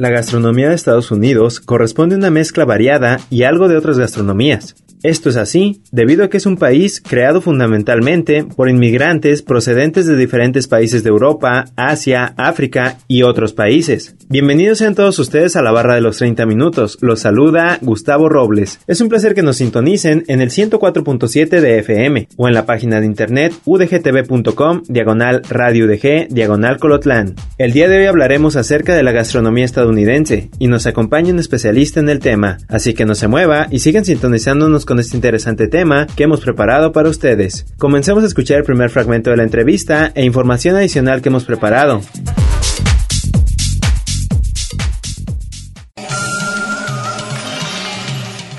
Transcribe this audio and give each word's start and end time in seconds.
La 0.00 0.08
gastronomía 0.08 0.70
de 0.70 0.76
Estados 0.76 1.10
Unidos 1.10 1.60
corresponde 1.60 2.14
a 2.14 2.18
una 2.18 2.30
mezcla 2.30 2.64
variada 2.64 3.20
y 3.28 3.42
algo 3.42 3.68
de 3.68 3.76
otras 3.76 3.98
gastronomías. 3.98 4.74
Esto 5.02 5.30
es 5.30 5.36
así 5.36 5.80
debido 5.92 6.24
a 6.24 6.28
que 6.28 6.36
es 6.36 6.44
un 6.44 6.58
país 6.58 7.00
creado 7.00 7.40
fundamentalmente 7.40 8.44
por 8.44 8.68
inmigrantes 8.68 9.40
procedentes 9.40 10.06
de 10.06 10.14
diferentes 10.14 10.68
países 10.68 11.02
de 11.02 11.08
Europa, 11.08 11.64
Asia, 11.74 12.34
África 12.36 12.98
y 13.08 13.22
otros 13.22 13.54
países. 13.54 14.14
Bienvenidos 14.28 14.78
sean 14.78 14.94
todos 14.94 15.18
ustedes 15.18 15.56
a 15.56 15.62
la 15.62 15.72
barra 15.72 15.94
de 15.94 16.02
los 16.02 16.18
30 16.18 16.44
minutos. 16.44 16.98
Los 17.00 17.20
saluda 17.20 17.78
Gustavo 17.80 18.28
Robles. 18.28 18.80
Es 18.86 19.00
un 19.00 19.08
placer 19.08 19.34
que 19.34 19.42
nos 19.42 19.56
sintonicen 19.56 20.24
en 20.28 20.42
el 20.42 20.50
104.7 20.50 21.60
de 21.60 21.78
FM 21.78 22.28
o 22.36 22.46
en 22.46 22.54
la 22.54 22.66
página 22.66 23.00
de 23.00 23.06
internet 23.06 23.54
udgtv.com 23.64 24.82
diagonal 24.86 25.42
radio 25.48 25.86
udg 25.86 26.28
diagonal 26.28 26.78
colotlán. 26.78 27.36
El 27.56 27.72
día 27.72 27.88
de 27.88 28.00
hoy 28.00 28.06
hablaremos 28.06 28.56
acerca 28.56 28.94
de 28.94 29.02
la 29.02 29.12
gastronomía 29.12 29.64
estadounidense 29.64 30.50
y 30.58 30.68
nos 30.68 30.86
acompaña 30.86 31.32
un 31.32 31.38
especialista 31.38 32.00
en 32.00 32.10
el 32.10 32.18
tema, 32.18 32.58
así 32.68 32.92
que 32.92 33.06
no 33.06 33.14
se 33.14 33.28
mueva 33.28 33.66
y 33.70 33.78
sigan 33.78 34.04
sintonizándonos 34.04 34.84
con 34.90 34.98
este 34.98 35.14
interesante 35.14 35.68
tema 35.68 36.08
que 36.16 36.24
hemos 36.24 36.40
preparado 36.40 36.90
para 36.90 37.08
ustedes. 37.08 37.64
Comencemos 37.78 38.24
a 38.24 38.26
escuchar 38.26 38.58
el 38.58 38.64
primer 38.64 38.90
fragmento 38.90 39.30
de 39.30 39.36
la 39.36 39.44
entrevista 39.44 40.10
e 40.16 40.24
información 40.24 40.74
adicional 40.74 41.22
que 41.22 41.28
hemos 41.28 41.44
preparado. 41.44 42.00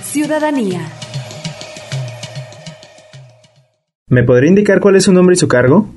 Ciudadanía. 0.03 0.79
¿Me 4.07 4.23
podría 4.23 4.47
indicar 4.47 4.79
cuál 4.79 4.95
es 4.95 5.03
su 5.03 5.11
nombre 5.11 5.33
y 5.33 5.37
su 5.37 5.49
cargo? 5.49 5.87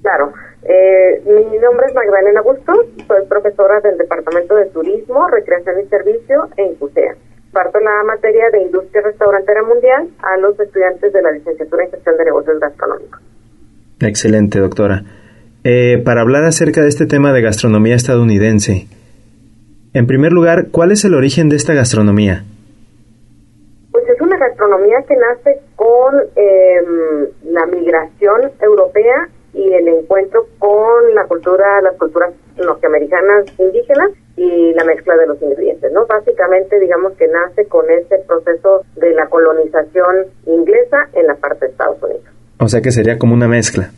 Claro. 0.00 0.32
Eh, 0.62 1.22
mi 1.26 1.58
nombre 1.58 1.88
es 1.88 1.94
Magdalena 1.94 2.40
Bustos, 2.40 2.86
soy 3.06 3.26
profesora 3.28 3.80
del 3.80 3.98
Departamento 3.98 4.54
de 4.54 4.64
Turismo, 4.70 5.28
Recreación 5.28 5.80
y 5.84 5.88
Servicio 5.90 6.48
en 6.56 6.74
CUSEA. 6.76 7.16
Parto 7.54 7.78
la 7.78 8.02
materia 8.04 8.50
de 8.50 8.62
Industria 8.62 9.00
Restaurantera 9.02 9.62
Mundial 9.62 10.08
a 10.18 10.36
los 10.38 10.58
estudiantes 10.58 11.12
de 11.12 11.22
la 11.22 11.30
licenciatura 11.30 11.84
en 11.84 11.90
Gestión 11.92 12.16
de 12.16 12.24
Negocios 12.24 12.58
Gastronómicos. 12.58 13.20
Excelente, 14.00 14.58
doctora. 14.58 15.04
Eh, 15.62 16.02
para 16.04 16.22
hablar 16.22 16.42
acerca 16.42 16.82
de 16.82 16.88
este 16.88 17.06
tema 17.06 17.32
de 17.32 17.42
gastronomía 17.42 17.94
estadounidense, 17.94 18.88
en 19.94 20.06
primer 20.08 20.32
lugar, 20.32 20.66
¿cuál 20.72 20.90
es 20.90 21.04
el 21.04 21.14
origen 21.14 21.48
de 21.48 21.54
esta 21.54 21.74
gastronomía? 21.74 22.42
Pues 23.92 24.04
es 24.08 24.20
una 24.20 24.36
gastronomía 24.36 24.96
que 25.06 25.14
nace 25.14 25.60
con 25.76 26.14
eh, 26.34 27.30
la 27.44 27.66
migración 27.66 28.50
europea 28.60 29.28
y 29.52 29.72
el 29.72 29.86
encuentro 29.86 30.48
con 30.58 31.14
la 31.14 31.24
cultura, 31.26 31.80
las 31.82 31.96
culturas 31.98 32.34
norteamericanas 32.56 33.44
indígenas 33.60 34.10
y 34.36 34.72
la 34.74 34.84
mezcla 34.84 35.16
de 35.16 35.26
los 35.26 35.40
ingredientes, 35.40 35.92
¿no? 35.92 36.06
Básicamente, 36.06 36.78
digamos 36.80 37.12
que 37.14 37.28
nace 37.28 37.66
con 37.66 37.88
ese 37.88 38.18
proceso 38.26 38.84
de 38.96 39.14
la 39.14 39.26
colonización 39.26 40.26
inglesa 40.46 41.08
en 41.12 41.26
la 41.26 41.34
parte 41.36 41.66
de 41.66 41.70
Estados 41.72 42.02
Unidos. 42.02 42.24
O 42.58 42.68
sea 42.68 42.80
que 42.80 42.90
sería 42.90 43.18
como 43.18 43.34
una 43.34 43.48
mezcla. 43.48 43.90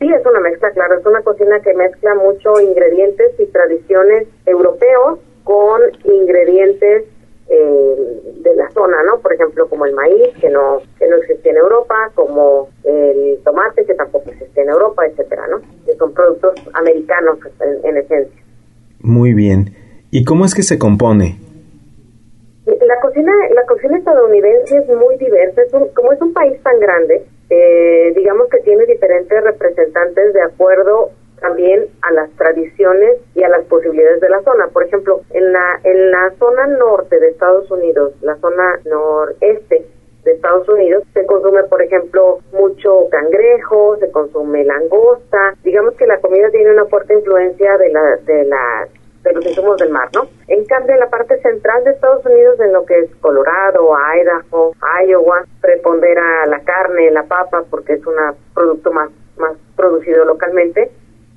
Sí, 0.00 0.08
es 0.08 0.26
una 0.26 0.40
mezcla, 0.40 0.70
claro, 0.72 0.98
es 0.98 1.06
una 1.06 1.22
cocina 1.22 1.60
que 1.60 1.74
mezcla 1.74 2.14
mucho 2.16 2.60
ingredientes 2.60 3.38
y 3.38 3.46
tradiciones 3.46 4.26
europeos 4.46 5.20
con 5.44 5.80
ingredientes 6.04 7.04
eh, 7.48 8.22
de 8.42 8.54
la 8.56 8.68
zona, 8.70 8.96
¿no? 9.04 9.20
Por 9.20 9.32
ejemplo, 9.32 9.68
como 9.68 9.86
el 9.86 9.94
maíz, 9.94 10.36
que 10.40 10.48
no 10.48 10.82
que 10.98 11.06
no 11.06 11.16
existía 11.16 11.52
en 11.52 11.58
Europa, 11.58 12.10
como 12.14 12.68
el 12.82 13.38
tomate, 13.44 13.84
que 13.84 13.94
tampoco 13.94 14.30
existía 14.30 14.64
en 14.64 14.70
Europa, 14.70 15.06
etcétera, 15.06 15.46
¿no? 15.48 15.60
Que 15.86 15.94
son 15.94 16.12
productos 16.12 16.54
americanos 16.72 17.38
en, 17.60 17.88
en 17.88 17.96
esencia. 17.98 18.42
Muy 19.02 19.34
bien. 19.34 19.74
¿Y 20.10 20.24
cómo 20.24 20.44
es 20.44 20.54
que 20.54 20.62
se 20.62 20.78
compone? 20.78 21.38
La 22.66 23.00
cocina, 23.00 23.32
la 23.54 23.66
cocina 23.66 23.98
estadounidense 23.98 24.76
es 24.78 24.88
muy 24.88 25.16
diversa. 25.16 25.62
Es 25.62 25.72
un- 25.72 25.88
como 25.94 26.12
es 26.12 26.20
un 26.20 26.32
país 26.32 26.62
tan 26.62 26.78
grande, 26.78 27.24
eh, 27.50 28.12
digamos 28.16 28.48
que 28.48 28.58
tiene 28.60 28.84
diferentes 28.86 29.42
representantes 29.42 30.32
de 30.32 30.42
acuerdo 30.42 31.10
también 31.40 31.86
a 32.02 32.12
las 32.12 32.30
tradiciones 32.36 33.16
y 33.34 33.42
a 33.42 33.48
las 33.48 33.64
posibilidades 33.64 34.20
de 34.20 34.28
la 34.28 34.42
zona. 34.42 34.68
Por 34.68 34.84
ejemplo, 34.84 35.22
en 35.30 35.52
la 35.52 35.80
en 35.82 36.10
la 36.12 36.30
zona 36.38 36.66
norte 36.68 37.18
de 37.18 37.28
Estados 37.30 37.68
Unidos, 37.70 38.12
la 38.22 38.36
zona 38.36 38.78
noreste 38.84 39.84
de 40.24 40.32
Estados 40.32 40.68
Unidos, 40.68 41.04
se 41.14 41.26
consume, 41.26 41.64
por 41.64 41.82
ejemplo, 41.82 42.38
mucho 42.52 43.08
cangrejo, 43.10 43.96
se 43.98 44.10
consume 44.10 44.64
langosta. 44.64 45.54
Digamos 45.64 45.94
que 45.94 46.06
la 46.06 46.20
comida 46.20 46.48
tiene 46.50 46.70
una 46.72 46.84
fuerte 46.86 47.14
influencia 47.14 47.76
de 47.78 47.88
la 47.90 48.16
de 48.16 48.44
la 48.44 48.88
de 49.22 49.32
los 49.32 49.46
insumos 49.46 49.76
del 49.76 49.90
mar, 49.90 50.08
¿no? 50.14 50.28
En 50.48 50.64
cambio, 50.64 50.94
en 50.94 51.00
la 51.00 51.08
parte 51.08 51.40
central 51.42 51.84
de 51.84 51.92
Estados 51.92 52.24
Unidos, 52.26 52.58
en 52.60 52.72
lo 52.72 52.84
que 52.84 52.98
es 52.98 53.14
Colorado, 53.20 53.90
Idaho, 54.20 54.74
Iowa, 55.06 55.44
prepondera 55.60 56.46
la 56.46 56.60
carne, 56.60 57.10
la 57.10 57.22
papa, 57.24 57.64
porque 57.70 57.94
es 57.94 58.06
un 58.06 58.16
producto 58.52 58.92
más, 58.92 59.10
más 59.36 59.56
producido 59.76 60.24
localmente. 60.24 60.90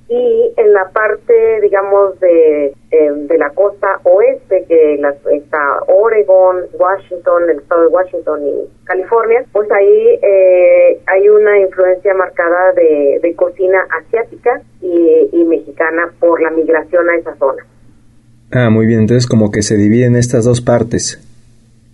Y 0.07 0.53
en 0.57 0.71
la 0.73 0.89
parte, 0.89 1.61
digamos, 1.61 2.19
de, 2.19 2.67
eh, 2.91 3.11
de 3.11 3.37
la 3.39 3.49
costa 3.49 3.99
oeste, 4.03 4.63
que 4.67 4.97
la- 4.99 5.15
está 5.33 5.79
Oregon, 5.87 6.57
Washington, 6.77 7.49
el 7.49 7.57
estado 7.57 7.81
de 7.81 7.87
Washington 7.87 8.47
y 8.47 8.85
California, 8.85 9.43
pues 9.51 9.67
ahí 9.71 10.19
eh, 10.21 10.99
hay 11.07 11.27
una 11.27 11.59
influencia 11.59 12.13
marcada 12.13 12.73
de, 12.73 13.19
de 13.19 13.35
cocina 13.35 13.79
asiática 13.99 14.61
y, 14.79 15.27
y 15.31 15.43
mexicana 15.43 16.11
por 16.19 16.39
la 16.39 16.51
migración 16.51 17.09
a 17.09 17.15
esa 17.15 17.35
zona. 17.37 17.65
Ah, 18.51 18.69
muy 18.69 18.85
bien. 18.85 18.99
Entonces 18.99 19.25
como 19.27 19.49
que 19.49 19.63
se 19.63 19.75
divide 19.75 20.05
en 20.05 20.15
estas 20.15 20.45
dos 20.45 20.61
partes. 20.61 21.19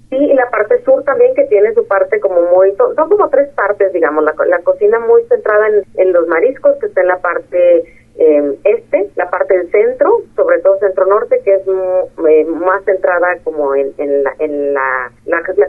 Sí, 0.09 0.17
y 0.17 0.33
la 0.33 0.49
parte 0.49 0.83
sur 0.83 1.01
también 1.05 1.33
que 1.33 1.45
tiene 1.45 1.73
su 1.73 1.87
parte 1.87 2.19
como 2.19 2.41
muy, 2.53 2.75
son, 2.75 2.93
son 2.95 3.07
como 3.09 3.29
tres 3.29 3.47
partes, 3.55 3.93
digamos, 3.93 4.25
la, 4.25 4.33
la 4.47 4.59
cocina 4.59 4.99
muy 4.99 5.23
centrada 5.29 5.69
en, 5.69 5.83
en 5.95 6.11
los 6.11 6.27
mariscos, 6.27 6.75
que 6.81 6.87
está 6.87 6.99
en 6.99 7.07
la 7.07 7.19
parte 7.19 7.85
eh, 8.23 8.55
este, 8.65 9.09
la 9.15 9.29
parte 9.29 9.57
del 9.57 9.71
centro, 9.71 10.09
sobre 10.35 10.59
todo 10.59 10.77
centro-norte, 10.79 11.41
que 11.43 11.55
es 11.55 11.65
mu- 11.65 12.27
eh, 12.27 12.45
más 12.45 12.83
centrada 12.85 13.27
como 13.43 13.73
en, 13.73 13.91
la, 14.23 14.33
en 14.37 14.73
la, 14.75 15.11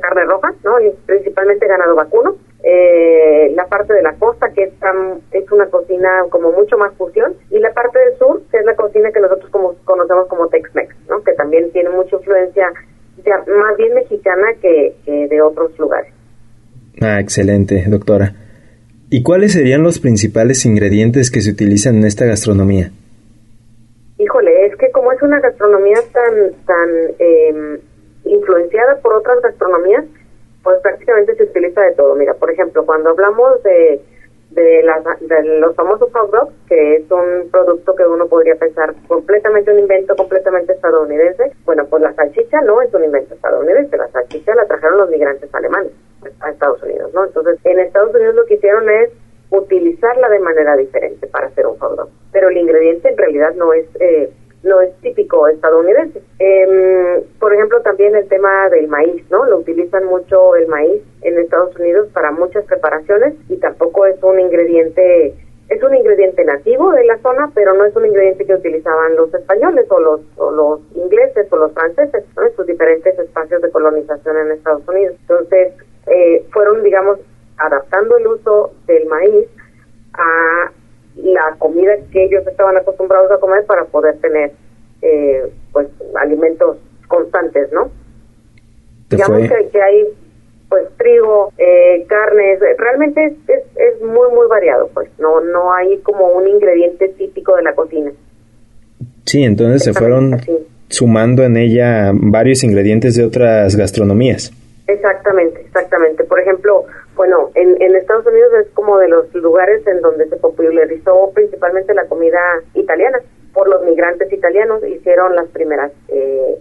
carne 0.00 0.24
roja, 0.24 0.52
¿no? 0.64 0.78
Y 0.80 0.90
principalmente 1.06 1.66
ganado 1.66 1.94
vacuno. 1.94 2.34
Eh, 2.64 3.50
la 3.54 3.66
parte 3.66 3.94
de 3.94 4.02
la 4.02 4.12
costa, 4.18 4.50
que 4.54 4.64
es, 4.64 4.78
tan- 4.78 5.20
es 5.32 5.50
una 5.50 5.66
cocina 5.66 6.24
como 6.30 6.52
mucho 6.52 6.76
más 6.76 6.92
fusión, 6.96 7.34
y 7.50 7.58
la 7.58 7.72
parte 7.72 7.98
del 7.98 8.18
sur, 8.18 8.42
que 8.50 8.58
es 8.58 8.64
la 8.64 8.76
cocina 8.76 9.10
que 9.10 9.20
nosotros 9.20 9.50
como 9.50 9.74
conocemos 9.84 10.26
como 10.28 10.48
Tex-Mex, 10.48 10.94
¿no? 11.08 11.22
Que 11.22 11.32
también 11.32 11.70
tiene 11.72 11.88
mucha 11.90 12.16
influencia 12.16 12.68
más 13.46 13.76
bien 13.76 13.94
mexicana 13.94 14.48
que, 14.60 14.94
que 15.04 15.28
de 15.28 15.40
otros 15.42 15.78
lugares. 15.78 16.12
Ah, 17.00 17.18
excelente, 17.20 17.82
doctora. 17.88 18.32
¿Y 19.14 19.22
cuáles 19.22 19.52
serían 19.52 19.82
los 19.82 20.00
principales 20.00 20.64
ingredientes 20.64 21.30
que 21.30 21.42
se 21.42 21.50
utilizan 21.50 21.96
en 21.96 22.06
esta 22.06 22.24
gastronomía? 22.24 22.92
Híjole, 24.16 24.64
es 24.64 24.74
que 24.76 24.90
como 24.90 25.12
es 25.12 25.20
una 25.20 25.38
gastronomía 25.38 25.98
tan 26.14 26.52
tan 26.64 26.88
eh, 27.18 27.78
influenciada 28.24 28.96
por 29.02 29.12
otras 29.16 29.42
gastronomías, 29.42 30.06
pues 30.62 30.78
prácticamente 30.80 31.34
se 31.36 31.42
utiliza 31.42 31.82
de 31.82 31.92
todo. 31.92 32.14
Mira, 32.14 32.32
por 32.32 32.50
ejemplo, 32.50 32.86
cuando 32.86 33.10
hablamos 33.10 33.62
de 33.64 34.00
de, 34.48 34.82
las, 34.82 35.04
de 35.20 35.60
los 35.60 35.76
famosos 35.76 36.10
hot 36.10 36.30
dogs, 36.30 36.54
que 36.66 36.96
es 36.96 37.10
un 37.10 37.50
producto 37.50 37.94
que 37.94 38.06
uno 38.06 38.26
podría 38.28 38.54
pensar 38.54 38.94
completamente 39.08 39.72
un 39.72 39.80
invento 39.80 40.16
completamente 40.16 40.72
estadounidense, 40.72 41.52
bueno, 41.66 41.84
pues 41.84 42.02
la 42.02 42.14
salchicha 42.14 42.62
no 42.62 42.80
es 42.80 42.92
un 42.94 43.04
invento 43.04 43.34
estadounidense, 43.34 43.94
la 43.94 44.08
salchicha 44.08 44.54
la 44.54 44.64
trajeron 44.64 44.96
los 44.96 45.10
migrantes 45.10 45.54
alemanes 45.54 45.92
a 46.40 46.50
Estados 46.50 46.82
Unidos, 46.82 47.12
¿no? 47.14 47.24
Entonces, 47.24 47.58
en 47.64 47.80
Estados 47.80 48.14
Unidos 48.14 48.34
lo 48.34 48.44
que 48.46 48.54
hicieron 48.54 48.88
es 48.90 49.10
utilizarla 49.50 50.28
de 50.28 50.38
manera 50.38 50.76
diferente 50.76 51.26
para 51.26 51.48
hacer 51.48 51.66
un 51.66 51.78
hot 51.78 51.96
dog, 51.96 52.08
pero 52.32 52.48
el 52.48 52.56
ingrediente 52.56 53.08
en 53.08 53.18
realidad 53.18 53.54
no 53.54 53.72
es 53.72 53.86
eh, 54.00 54.30
no 54.62 54.80
es 54.80 54.94
típico 55.00 55.48
estadounidense. 55.48 56.22
Eh, 56.38 57.24
por 57.40 57.52
ejemplo, 57.52 57.80
también 57.82 58.14
el 58.14 58.28
tema 58.28 58.68
del 58.70 58.88
maíz, 58.88 59.28
¿no? 59.30 59.44
Lo 59.44 59.58
utilizan 59.58 60.04
mucho 60.04 60.54
el 60.56 60.68
maíz 60.68 61.02
en 61.22 61.38
Estados 61.38 61.76
Unidos 61.76 62.08
para 62.12 62.30
muchas 62.30 62.64
preparaciones 62.64 63.34
y 63.48 63.56
tampoco 63.56 64.06
es 64.06 64.22
un 64.22 64.38
ingrediente 64.40 65.34
es 65.68 65.82
un 65.82 65.94
ingrediente 65.94 66.44
nativo 66.44 66.92
de 66.92 67.04
la 67.04 67.18
zona, 67.18 67.50
pero 67.54 67.72
no 67.72 67.86
es 67.86 67.96
un 67.96 68.04
ingrediente 68.04 68.44
que 68.44 68.54
utilizaban 68.54 69.16
los 69.16 69.32
españoles 69.32 69.86
o 69.90 70.00
los, 70.00 70.20
o 70.36 70.50
los 70.50 70.80
ingleses 70.94 71.50
o 71.50 71.56
los 71.56 71.72
franceses 71.72 72.24
en 72.36 72.56
sus 72.56 72.66
diferentes 72.66 73.18
espacios 73.18 73.62
de 73.62 73.70
colonización 73.70 74.36
en 74.36 74.52
Estados 74.52 74.86
Unidos. 74.86 75.16
Entonces, 75.22 75.72
eh, 76.06 76.44
fueron, 76.52 76.82
digamos, 76.82 77.18
adaptando 77.58 78.16
el 78.16 78.26
uso 78.26 78.72
del 78.86 79.06
maíz 79.06 79.46
a 80.14 80.72
la 81.16 81.56
comida 81.58 81.92
que 82.10 82.24
ellos 82.24 82.46
estaban 82.46 82.76
acostumbrados 82.76 83.30
a 83.30 83.38
comer 83.38 83.64
para 83.66 83.84
poder 83.84 84.18
tener 84.18 84.52
eh, 85.02 85.52
pues 85.72 85.88
alimentos 86.20 86.78
constantes, 87.08 87.70
¿no? 87.72 87.90
Digamos 89.10 89.40
que, 89.40 89.68
que, 89.68 89.82
hay 89.82 90.04
pues 90.70 90.88
trigo, 90.96 91.52
eh, 91.58 92.06
carnes, 92.08 92.60
realmente 92.78 93.24
es, 93.26 93.32
es, 93.46 93.64
es, 93.76 94.00
muy 94.00 94.30
muy 94.34 94.48
variado, 94.48 94.88
pues 94.94 95.10
no 95.18 95.40
no 95.40 95.74
hay 95.74 95.98
como 95.98 96.28
un 96.28 96.48
ingrediente 96.48 97.08
típico 97.08 97.54
de 97.56 97.62
la 97.62 97.74
cocina. 97.74 98.10
Sí, 99.24 99.42
entonces 99.42 99.84
se 99.84 99.92
fueron 99.92 100.40
sumando 100.88 101.42
en 101.42 101.56
ella 101.58 102.10
varios 102.14 102.64
ingredientes 102.64 103.14
de 103.16 103.24
otras 103.24 103.76
gastronomías. 103.76 104.52
Exactamente, 104.92 105.60
exactamente. 105.62 106.24
Por 106.24 106.38
ejemplo, 106.38 106.84
bueno, 107.16 107.50
en, 107.54 107.80
en 107.80 107.96
Estados 107.96 108.26
Unidos 108.26 108.52
es 108.60 108.68
como 108.74 108.98
de 108.98 109.08
los 109.08 109.32
lugares 109.34 109.86
en 109.86 110.02
donde 110.02 110.28
se 110.28 110.36
popularizó 110.36 111.30
principalmente 111.34 111.94
la 111.94 112.06
comida 112.06 112.40
italiana. 112.74 113.20
Por 113.54 113.68
los 113.68 113.82
migrantes 113.84 114.30
italianos 114.32 114.84
hicieron 114.86 115.34
las 115.34 115.48
primeras 115.48 115.92
eh, 116.08 116.58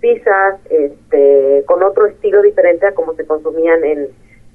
pizzas 0.00 0.60
este, 0.70 1.64
con 1.66 1.82
otro 1.82 2.06
estilo 2.06 2.40
diferente 2.42 2.86
a 2.86 2.94
como 2.94 3.14
se 3.14 3.26
consumían 3.26 3.84
en, 3.84 4.08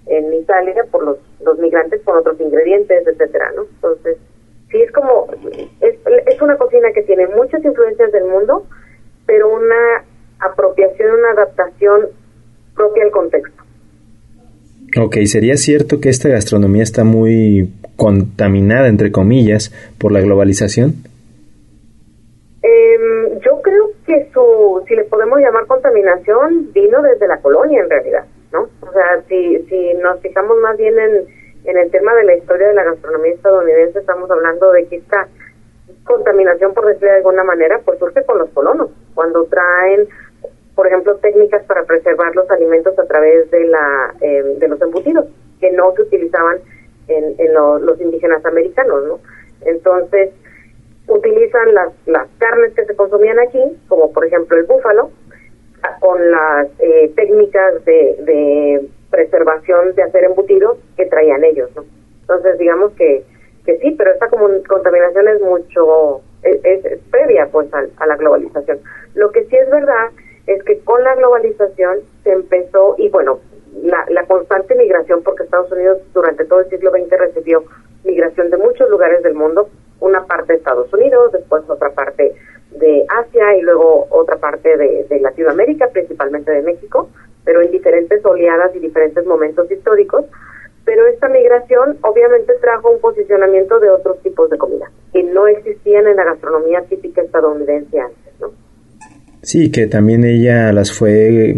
en 0.07 0.33
Italia 0.33 0.85
por 0.91 1.03
los, 1.03 1.17
los 1.43 1.57
migrantes 1.59 2.01
con 2.03 2.17
otros 2.17 2.39
ingredientes, 2.39 3.05
etcétera, 3.07 3.51
¿no? 3.55 3.63
Entonces, 3.63 4.17
sí 4.71 4.81
es 4.81 4.91
como, 4.91 5.27
es, 5.81 5.95
es 6.25 6.41
una 6.41 6.57
cocina 6.57 6.91
que 6.93 7.03
tiene 7.03 7.27
muchas 7.27 7.63
influencias 7.63 8.11
del 8.11 8.25
mundo, 8.25 8.65
pero 9.27 9.49
una 9.49 10.03
apropiación, 10.39 11.11
una 11.11 11.31
adaptación 11.31 12.09
propia 12.79 13.03
al 13.03 13.11
contexto. 13.11 13.61
Ok, 14.97 15.17
¿sería 15.25 15.57
cierto 15.57 15.99
que 15.99 16.09
esta 16.09 16.29
gastronomía 16.29 16.83
está 16.83 17.03
muy 17.03 17.69
contaminada, 17.97 18.87
entre 18.87 19.11
comillas, 19.11 19.71
por 19.99 20.13
la 20.13 20.21
globalización? 20.21 20.93
Eh, 22.63 23.39
yo 23.45 23.61
creo 23.61 23.91
que 24.05 24.29
su, 24.33 24.81
si 24.87 24.95
le 24.95 25.03
podemos 25.03 25.39
llamar 25.39 25.67
contaminación, 25.67 26.71
vino 26.73 27.01
desde 27.01 27.27
la 27.27 27.37
colonia 27.41 27.81
en 27.81 27.89
realidad, 27.89 28.25
¿no? 28.53 28.69
O 28.79 28.91
sea, 28.93 29.21
si, 29.27 29.59
si 29.69 29.93
nos 30.01 30.21
fijamos 30.21 30.57
más 30.61 30.77
bien 30.77 30.97
en, 30.97 31.25
en 31.65 31.77
el 31.77 31.91
tema 31.91 32.15
de 32.15 32.23
la 32.23 32.37
historia 32.37 32.69
de 32.69 32.73
la 32.75 32.85
gastronomía 32.85 33.33
estadounidense, 33.33 33.99
estamos 33.99 34.31
hablando 34.31 34.71
de 34.71 34.87
que 34.87 34.95
esta 34.95 35.27
contaminación, 36.05 36.73
por 36.73 36.87
decirlo 36.87 37.09
de 37.09 37.17
alguna 37.17 37.43
manera, 37.43 37.79
pues 37.85 37.99
surge 37.99 38.23
con 38.25 38.39
los 38.39 38.49
colonos, 38.49 38.89
cuando 39.13 39.43
traen 39.45 40.07
por 40.79 40.87
ejemplo, 40.87 41.17
técnicas 41.17 41.61
para 41.65 41.83
preservar 41.83 42.33
los 42.37 42.49
alimentos 42.49 42.97
a 42.97 43.03
través 43.03 43.51
de, 43.51 43.65
la, 43.65 44.15
eh, 44.21 44.55
de 44.59 44.67
los 44.69 44.81
embutidos, 44.81 45.25
que 45.59 45.69
no 45.71 45.91
se 45.93 46.03
utilizaban 46.03 46.59
en, 47.09 47.35
en 47.37 47.53
los 47.53 47.99
indígenas 47.99 48.45
americanos, 48.45 49.03
¿no? 49.05 49.19
Entonces, 49.65 50.29
utilizan 51.05 51.73
las, 51.73 51.91
las 52.05 52.29
carnes 52.37 52.73
que 52.75 52.85
se 52.85 52.95
consumían 52.95 53.39
aquí, 53.39 53.59
como 53.89 54.13
por 54.13 54.25
ejemplo 54.25 54.55
el 54.55 54.63
búfalo, 54.63 55.11
con 55.99 56.31
las 56.31 56.67
eh, 56.79 57.11
técnicas 57.13 57.83
de, 57.83 58.15
de 58.21 58.87
preservación 59.09 59.95
de 59.95 60.03
hacer 60.03 60.23
embutidos 60.23 60.77
que 60.95 61.07
traían 61.07 61.43
ellos, 61.43 61.69
¿no? 61.75 61.83
Entonces, 62.21 62.57
digamos 62.57 62.93
que, 62.93 63.25
que 63.65 63.77
sí, 63.79 63.95
pero 63.97 64.13
esta 64.13 64.29
contaminación 64.29 65.27
es 65.27 65.41
mucho, 65.41 66.21
es, 66.41 66.85
es 66.85 66.99
previa 67.11 67.49
pues 67.51 67.67
a, 67.73 67.83
a 67.97 68.07
la 68.07 68.15
globalización. 68.15 68.79
Lo 69.15 69.29
que 69.31 69.43
sí 69.43 69.57
es 69.57 69.69
verdad 69.69 70.11
es 70.49 70.63
que 70.63 70.79
con 70.79 71.03
la 71.03 71.13
globalización 71.15 71.99
se 72.23 72.31
empezó, 72.31 72.95
y 72.97 73.09
bueno, 73.09 73.39
la, 73.83 74.03
la 74.09 74.25
constante 74.25 74.73
migración, 74.73 75.21
porque 75.21 75.43
Estados 75.43 75.71
Unidos 75.71 75.99
durante 76.11 76.43
todo 76.45 76.61
el 76.61 76.69
siglo 76.69 76.89
XX 76.89 77.09
recibió 77.19 77.63
migración 78.03 78.49
de 78.49 78.57
muchos 78.57 78.89
lugares 78.89 79.21
del 79.21 79.35
mundo, 79.35 79.69
una 79.99 80.25
parte 80.25 80.53
de 80.53 80.57
Estados 80.57 80.91
Unidos, 80.91 81.33
después 81.33 81.69
otra 81.69 81.91
parte 81.91 82.33
de 82.71 83.05
Asia 83.09 83.57
y 83.57 83.61
luego 83.61 84.07
otra 84.09 84.37
parte 84.37 84.75
de, 84.75 85.03
de 85.03 85.19
Latinoamérica, 85.19 85.89
principalmente 85.89 86.51
de 86.51 86.63
México, 86.63 87.09
pero 87.45 87.61
en 87.61 87.69
diferentes 87.69 88.25
oleadas 88.25 88.75
y 88.75 88.79
diferentes 88.79 89.23
momentos 89.27 89.69
históricos. 89.69 90.25
Pero 90.83 91.05
esta 91.05 91.27
migración 91.27 91.99
obviamente 92.01 92.53
trajo 92.55 92.89
un 92.89 92.99
posicionamiento 92.99 93.79
de 93.79 93.91
otros 93.91 94.19
tipos 94.23 94.49
de 94.49 94.57
comida 94.57 94.89
que 95.13 95.21
no 95.21 95.45
existían 95.45 96.07
en 96.07 96.15
la 96.15 96.23
gastronomía 96.23 96.81
típica 96.89 97.21
estadounidense 97.21 97.99
antes, 97.99 98.39
¿no? 98.39 98.51
Sí, 99.49 99.71
que 99.71 99.87
también 99.87 100.25
ella 100.25 100.71
las 100.71 100.91
fue 100.91 101.55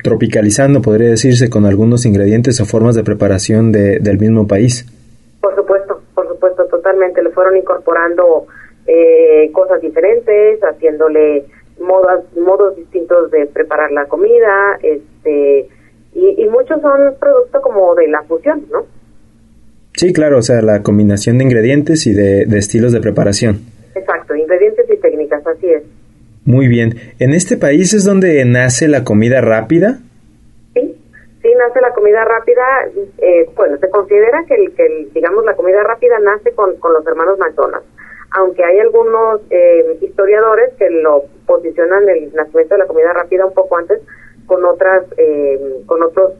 tropicalizando, 0.00 0.80
podría 0.80 1.10
decirse, 1.10 1.50
con 1.50 1.66
algunos 1.66 2.06
ingredientes 2.06 2.60
o 2.60 2.66
formas 2.66 2.94
de 2.94 3.02
preparación 3.02 3.72
de, 3.72 3.98
del 3.98 4.16
mismo 4.20 4.46
país. 4.46 4.86
Por 5.40 5.52
supuesto, 5.56 6.00
por 6.14 6.28
supuesto, 6.28 6.66
totalmente. 6.66 7.20
Le 7.20 7.30
fueron 7.30 7.56
incorporando 7.56 8.46
eh, 8.86 9.50
cosas 9.50 9.80
diferentes, 9.80 10.60
haciéndole 10.62 11.46
modos, 11.80 12.22
modos 12.36 12.76
distintos 12.76 13.32
de 13.32 13.46
preparar 13.46 13.90
la 13.90 14.04
comida, 14.04 14.78
este, 14.80 15.66
y, 16.14 16.44
y 16.44 16.48
muchos 16.48 16.80
son 16.80 17.12
producto 17.18 17.60
como 17.60 17.96
de 17.96 18.06
la 18.06 18.22
fusión, 18.22 18.62
¿no? 18.70 18.86
Sí, 19.94 20.12
claro, 20.12 20.38
o 20.38 20.42
sea, 20.42 20.62
la 20.62 20.84
combinación 20.84 21.38
de 21.38 21.44
ingredientes 21.44 22.06
y 22.06 22.12
de, 22.12 22.46
de 22.46 22.58
estilos 22.58 22.92
de 22.92 23.00
preparación. 23.00 23.62
Exacto, 23.96 24.36
ingredientes 24.36 24.86
y 24.88 24.96
técnicas, 24.98 25.44
así 25.44 25.72
es. 25.72 25.82
Muy 26.44 26.66
bien. 26.66 26.94
¿En 27.18 27.34
este 27.34 27.56
país 27.56 27.94
es 27.94 28.04
donde 28.04 28.44
nace 28.44 28.88
la 28.88 29.04
comida 29.04 29.40
rápida? 29.40 30.00
Sí, 30.74 30.96
sí 31.40 31.48
nace 31.56 31.80
la 31.80 31.92
comida 31.92 32.24
rápida. 32.24 32.62
Eh, 33.18 33.48
bueno, 33.54 33.78
se 33.78 33.88
considera 33.90 34.44
que, 34.48 34.54
el, 34.56 34.72
que 34.74 35.08
digamos, 35.14 35.44
la 35.44 35.54
comida 35.54 35.82
rápida 35.84 36.18
nace 36.18 36.52
con, 36.52 36.76
con 36.76 36.94
los 36.94 37.06
hermanos 37.06 37.38
McDonald's. 37.38 37.86
Aunque 38.34 38.64
hay 38.64 38.78
algunos 38.80 39.42
eh, 39.50 39.98
historiadores 40.00 40.72
que 40.78 40.90
lo 40.90 41.24
posicionan 41.46 42.08
el 42.08 42.32
nacimiento 42.34 42.74
de 42.74 42.78
la 42.78 42.86
comida 42.86 43.12
rápida 43.12 43.46
un 43.46 43.54
poco 43.54 43.76
antes 43.76 44.00
con 44.46 44.64
otras, 44.64 45.04
eh, 45.18 45.82
con 45.86 46.02
otros 46.02 46.32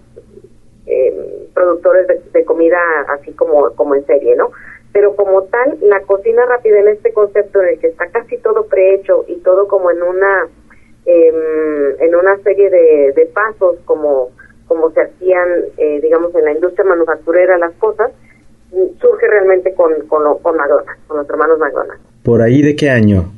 eh, 0.87 1.49
productores 1.55 2.09
de, 2.09 2.21
de 2.33 2.45
comida 2.45 2.79
así 3.09 3.33
como, 3.33 3.71
como 3.75 3.95
en 3.95 4.05
serie, 4.07 4.35
¿no? 4.35 4.51
Pero 4.93 5.17
como 5.17 5.44
tal, 5.44 5.79
la 5.81 6.00
cocina 6.03 6.44
rápida 6.47 6.81
en 6.81 6.89
este 6.89 7.12
concepto 7.12 7.62
en 7.62 7.69
el 7.69 7.79
que 7.79 7.89
está 7.89 8.06
casi 8.09 8.37
todo 8.39 8.67
prehecho 8.67 9.25
y 9.27 9.37
todo 9.37 9.67
como 9.67 9.91
en 9.91 10.03
una 10.03 10.49
eh, 11.06 11.96
en 11.99 12.15
una 12.15 12.37
serie 12.39 12.70
de, 12.70 13.13
de, 13.17 13.27
pasos 13.27 13.77
como 13.84 14.31
como 14.69 14.91
se 14.93 15.03
hacían 15.03 15.49
eh, 15.77 16.01
digamos 16.01 16.34
en 16.34 16.44
la 16.44 16.53
industria 16.53 16.84
manufacturera 16.84 17.58
las 17.58 17.72
cosas 17.75 18.13
surge 19.01 19.27
realmente 19.27 19.75
con 19.75 20.06
con, 20.06 20.22
lo, 20.22 20.39
con 20.39 20.56
McDonald's 20.56 21.03
con 21.08 21.17
los 21.17 21.29
hermanos 21.29 21.58
McDonald's. 21.58 22.03
Por 22.22 22.41
ahí 22.41 22.63
de 22.63 22.77
qué 22.77 22.91
año 22.91 23.32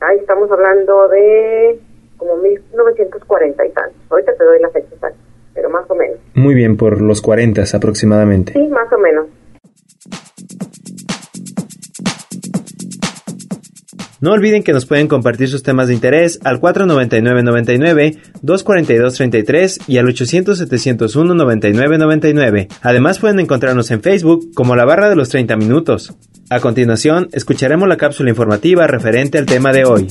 ahí 0.00 0.18
estamos 0.18 0.50
hablando 0.50 1.08
de 1.08 1.78
como 2.16 2.36
1940 2.36 3.66
y 3.66 3.70
tantos. 3.70 4.00
Ahorita 4.10 4.32
te 4.36 4.44
doy 4.44 4.60
la 4.60 4.70
fecha 4.70 4.94
exacta 4.94 5.18
pero 5.54 5.68
más 5.68 5.84
o 5.90 5.94
menos. 5.94 6.16
Muy 6.34 6.54
bien 6.54 6.78
por 6.78 7.02
los 7.02 7.20
40 7.20 7.62
aproximadamente. 7.74 8.54
Sí 8.54 8.66
más 8.68 8.90
o 8.90 8.98
menos 8.98 9.26
No 14.22 14.30
olviden 14.30 14.62
que 14.62 14.72
nos 14.72 14.86
pueden 14.86 15.08
compartir 15.08 15.48
sus 15.48 15.64
temas 15.64 15.88
de 15.88 15.94
interés 15.94 16.38
al 16.44 16.60
499-99, 16.60 18.18
242-33 18.40 19.82
y 19.88 19.98
al 19.98 20.06
800-701-9999. 20.06 22.68
Además 22.82 23.18
pueden 23.18 23.40
encontrarnos 23.40 23.90
en 23.90 24.00
Facebook 24.00 24.54
como 24.54 24.76
la 24.76 24.84
barra 24.84 25.08
de 25.08 25.16
los 25.16 25.28
30 25.28 25.56
minutos. 25.56 26.14
A 26.50 26.60
continuación, 26.60 27.30
escucharemos 27.32 27.88
la 27.88 27.96
cápsula 27.96 28.30
informativa 28.30 28.86
referente 28.86 29.38
al 29.38 29.46
tema 29.46 29.72
de 29.72 29.86
hoy. 29.86 30.06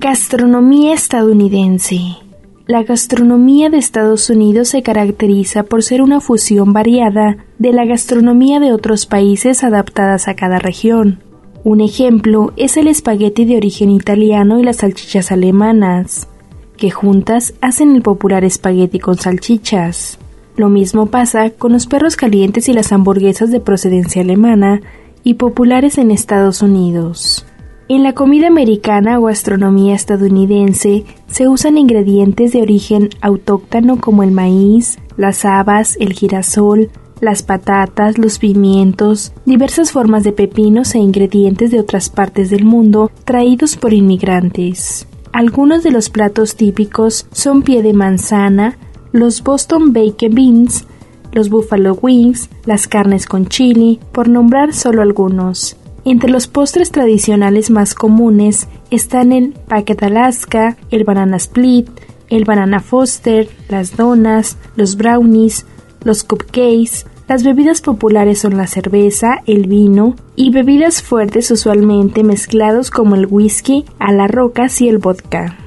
Gastronomía 0.00 0.94
estadounidense. 0.94 2.27
La 2.68 2.82
gastronomía 2.82 3.70
de 3.70 3.78
Estados 3.78 4.28
Unidos 4.28 4.68
se 4.68 4.82
caracteriza 4.82 5.62
por 5.62 5.82
ser 5.82 6.02
una 6.02 6.20
fusión 6.20 6.74
variada 6.74 7.38
de 7.58 7.72
la 7.72 7.86
gastronomía 7.86 8.60
de 8.60 8.74
otros 8.74 9.06
países 9.06 9.64
adaptadas 9.64 10.28
a 10.28 10.34
cada 10.34 10.58
región. 10.58 11.22
Un 11.64 11.80
ejemplo 11.80 12.52
es 12.58 12.76
el 12.76 12.86
espagueti 12.88 13.46
de 13.46 13.56
origen 13.56 13.88
italiano 13.88 14.60
y 14.60 14.64
las 14.64 14.76
salchichas 14.76 15.32
alemanas, 15.32 16.28
que 16.76 16.90
juntas 16.90 17.54
hacen 17.62 17.96
el 17.96 18.02
popular 18.02 18.44
espagueti 18.44 18.98
con 18.98 19.16
salchichas. 19.16 20.18
Lo 20.54 20.68
mismo 20.68 21.06
pasa 21.06 21.48
con 21.48 21.72
los 21.72 21.86
perros 21.86 22.16
calientes 22.16 22.68
y 22.68 22.74
las 22.74 22.92
hamburguesas 22.92 23.50
de 23.50 23.60
procedencia 23.60 24.20
alemana 24.20 24.82
y 25.24 25.34
populares 25.34 25.96
en 25.96 26.10
Estados 26.10 26.60
Unidos. 26.60 27.46
En 27.90 28.02
la 28.02 28.12
comida 28.12 28.48
americana 28.48 29.18
o 29.18 29.22
gastronomía 29.22 29.94
estadounidense 29.94 31.06
se 31.26 31.48
usan 31.48 31.78
ingredientes 31.78 32.52
de 32.52 32.60
origen 32.60 33.08
autóctono 33.22 33.98
como 33.98 34.22
el 34.22 34.30
maíz, 34.30 34.98
las 35.16 35.46
habas, 35.46 35.96
el 35.98 36.12
girasol, 36.12 36.90
las 37.22 37.42
patatas, 37.42 38.18
los 38.18 38.38
pimientos, 38.38 39.32
diversas 39.46 39.90
formas 39.90 40.22
de 40.22 40.32
pepinos 40.32 40.94
e 40.94 40.98
ingredientes 40.98 41.70
de 41.70 41.80
otras 41.80 42.10
partes 42.10 42.50
del 42.50 42.66
mundo 42.66 43.10
traídos 43.24 43.76
por 43.76 43.94
inmigrantes. 43.94 45.08
Algunos 45.32 45.82
de 45.82 45.90
los 45.90 46.10
platos 46.10 46.56
típicos 46.56 47.26
son 47.32 47.62
pie 47.62 47.82
de 47.82 47.94
manzana, 47.94 48.76
los 49.12 49.42
Boston 49.42 49.94
Baked 49.94 50.34
Beans, 50.34 50.84
los 51.32 51.48
Buffalo 51.48 51.94
Wings, 51.94 52.50
las 52.66 52.86
carnes 52.86 53.24
con 53.24 53.46
chili, 53.46 53.98
por 54.12 54.28
nombrar 54.28 54.74
solo 54.74 55.00
algunos. 55.00 55.77
Entre 56.10 56.30
los 56.30 56.46
postres 56.46 56.90
tradicionales 56.90 57.68
más 57.68 57.94
comunes 57.94 58.66
están 58.90 59.30
el 59.30 59.52
Packet 59.52 60.04
Alaska, 60.04 60.78
el 60.90 61.04
Banana 61.04 61.36
Split, 61.36 61.86
el 62.30 62.46
Banana 62.46 62.80
Foster, 62.80 63.46
las 63.68 63.94
donas, 63.94 64.56
los 64.74 64.96
brownies, 64.96 65.66
los 66.04 66.24
cupcakes, 66.24 67.04
las 67.28 67.44
bebidas 67.44 67.82
populares 67.82 68.38
son 68.38 68.56
la 68.56 68.66
cerveza, 68.66 69.42
el 69.46 69.66
vino 69.66 70.16
y 70.34 70.50
bebidas 70.50 71.02
fuertes 71.02 71.50
usualmente 71.50 72.24
mezclados 72.24 72.90
como 72.90 73.14
el 73.14 73.26
whisky, 73.26 73.84
a 73.98 74.10
la 74.10 74.28
rocas 74.28 74.80
y 74.80 74.88
el 74.88 74.96
vodka. 74.96 75.58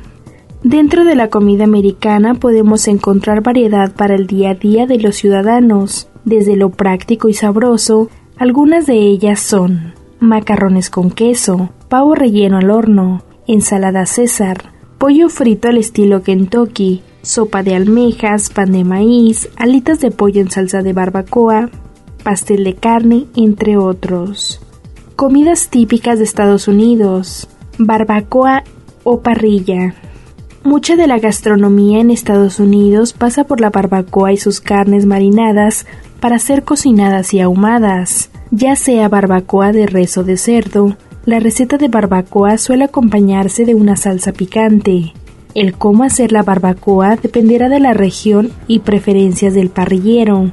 Dentro 0.63 1.05
de 1.05 1.13
la 1.13 1.29
comida 1.29 1.65
americana 1.65 2.33
podemos 2.33 2.87
encontrar 2.87 3.43
variedad 3.43 3.93
para 3.93 4.15
el 4.15 4.25
día 4.25 4.49
a 4.49 4.55
día 4.55 4.87
de 4.87 4.97
los 4.97 5.17
ciudadanos, 5.17 6.09
desde 6.25 6.55
lo 6.55 6.71
práctico 6.71 7.29
y 7.29 7.35
sabroso, 7.35 8.09
algunas 8.37 8.87
de 8.87 8.95
ellas 8.95 9.39
son 9.39 10.00
macarrones 10.21 10.91
con 10.91 11.09
queso, 11.09 11.71
pavo 11.89 12.13
relleno 12.13 12.59
al 12.59 12.69
horno, 12.69 13.23
ensalada 13.47 14.05
César, 14.05 14.71
pollo 14.99 15.29
frito 15.29 15.67
al 15.67 15.77
estilo 15.77 16.21
Kentucky, 16.21 17.01
sopa 17.23 17.63
de 17.63 17.75
almejas, 17.75 18.51
pan 18.51 18.71
de 18.71 18.83
maíz, 18.83 19.49
alitas 19.57 19.99
de 19.99 20.11
pollo 20.11 20.39
en 20.39 20.51
salsa 20.51 20.83
de 20.83 20.93
barbacoa, 20.93 21.71
pastel 22.23 22.63
de 22.63 22.75
carne, 22.75 23.25
entre 23.35 23.77
otros. 23.77 24.61
Comidas 25.15 25.69
típicas 25.69 26.19
de 26.19 26.23
Estados 26.23 26.67
Unidos, 26.67 27.49
barbacoa 27.79 28.63
o 29.03 29.21
parrilla. 29.21 29.95
Mucha 30.63 30.95
de 30.95 31.07
la 31.07 31.17
gastronomía 31.17 31.99
en 31.99 32.11
Estados 32.11 32.59
Unidos 32.59 33.13
pasa 33.13 33.45
por 33.45 33.59
la 33.59 33.71
barbacoa 33.71 34.31
y 34.31 34.37
sus 34.37 34.61
carnes 34.61 35.07
marinadas 35.07 35.87
para 36.19 36.37
ser 36.37 36.63
cocinadas 36.63 37.33
y 37.33 37.39
ahumadas 37.39 38.29
ya 38.51 38.75
sea 38.75 39.07
barbacoa 39.07 39.71
de 39.71 39.87
res 39.87 40.17
o 40.17 40.23
de 40.23 40.37
cerdo, 40.37 40.97
la 41.25 41.39
receta 41.39 41.77
de 41.77 41.87
barbacoa 41.87 42.57
suele 42.57 42.83
acompañarse 42.83 43.65
de 43.65 43.75
una 43.75 43.95
salsa 43.95 44.33
picante. 44.33 45.13
El 45.55 45.73
cómo 45.73 46.03
hacer 46.03 46.31
la 46.31 46.43
barbacoa 46.43 47.15
dependerá 47.15 47.69
de 47.69 47.79
la 47.79 47.93
región 47.93 48.51
y 48.67 48.79
preferencias 48.79 49.53
del 49.53 49.69
parrillero. 49.69 50.51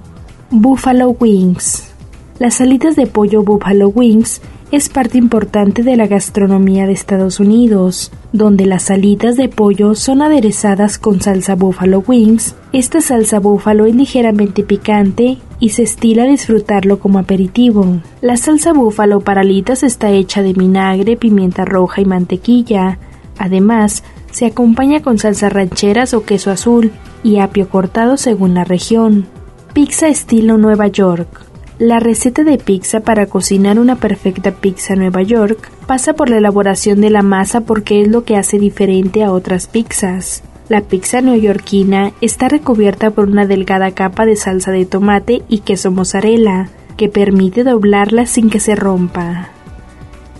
Buffalo 0.50 1.10
Wings. 1.10 1.92
Las 2.38 2.54
salitas 2.54 2.96
de 2.96 3.06
pollo 3.06 3.42
Buffalo 3.42 3.88
Wings 3.88 4.40
es 4.70 4.90
parte 4.90 5.16
importante 5.16 5.82
de 5.82 5.96
la 5.96 6.06
gastronomía 6.06 6.86
de 6.86 6.92
Estados 6.92 7.40
Unidos, 7.40 8.12
donde 8.32 8.66
las 8.66 8.84
salitas 8.84 9.36
de 9.36 9.48
pollo 9.48 9.94
son 9.94 10.20
aderezadas 10.20 10.98
con 10.98 11.22
salsa 11.22 11.54
Buffalo 11.54 12.04
Wings. 12.06 12.54
Esta 12.72 13.00
salsa 13.00 13.38
búfalo 13.38 13.86
es 13.86 13.94
ligeramente 13.94 14.62
picante 14.62 15.38
y 15.58 15.70
se 15.70 15.84
estila 15.84 16.24
disfrutarlo 16.24 16.98
como 16.98 17.18
aperitivo. 17.18 18.00
La 18.20 18.36
salsa 18.36 18.74
búfalo 18.74 19.20
para 19.20 19.40
alitas 19.40 19.82
está 19.82 20.10
hecha 20.10 20.42
de 20.42 20.52
vinagre, 20.52 21.16
pimienta 21.16 21.64
roja 21.64 22.02
y 22.02 22.04
mantequilla. 22.04 22.98
Además, 23.38 24.04
se 24.32 24.44
acompaña 24.44 25.00
con 25.00 25.16
salsa 25.18 25.48
rancheras 25.48 26.12
o 26.12 26.24
queso 26.24 26.50
azul 26.50 26.92
y 27.22 27.38
apio 27.38 27.70
cortado 27.70 28.18
según 28.18 28.52
la 28.52 28.64
región. 28.64 29.26
Pizza 29.72 30.08
estilo 30.08 30.58
Nueva 30.58 30.88
York. 30.88 31.47
La 31.78 32.00
receta 32.00 32.42
de 32.42 32.58
pizza 32.58 33.00
para 33.00 33.26
cocinar 33.26 33.78
una 33.78 33.94
perfecta 33.94 34.50
pizza 34.50 34.96
Nueva 34.96 35.22
York 35.22 35.70
pasa 35.86 36.12
por 36.12 36.28
la 36.28 36.38
elaboración 36.38 37.00
de 37.00 37.08
la 37.08 37.22
masa 37.22 37.60
porque 37.60 38.02
es 38.02 38.08
lo 38.08 38.24
que 38.24 38.36
hace 38.36 38.58
diferente 38.58 39.22
a 39.22 39.30
otras 39.30 39.68
pizzas. 39.68 40.42
La 40.68 40.80
pizza 40.80 41.20
neoyorquina 41.20 42.12
está 42.20 42.48
recubierta 42.48 43.12
por 43.12 43.28
una 43.28 43.46
delgada 43.46 43.92
capa 43.92 44.26
de 44.26 44.34
salsa 44.34 44.72
de 44.72 44.86
tomate 44.86 45.42
y 45.48 45.60
queso 45.60 45.92
mozzarella, 45.92 46.68
que 46.96 47.08
permite 47.08 47.62
doblarla 47.62 48.26
sin 48.26 48.50
que 48.50 48.58
se 48.58 48.74
rompa. 48.74 49.50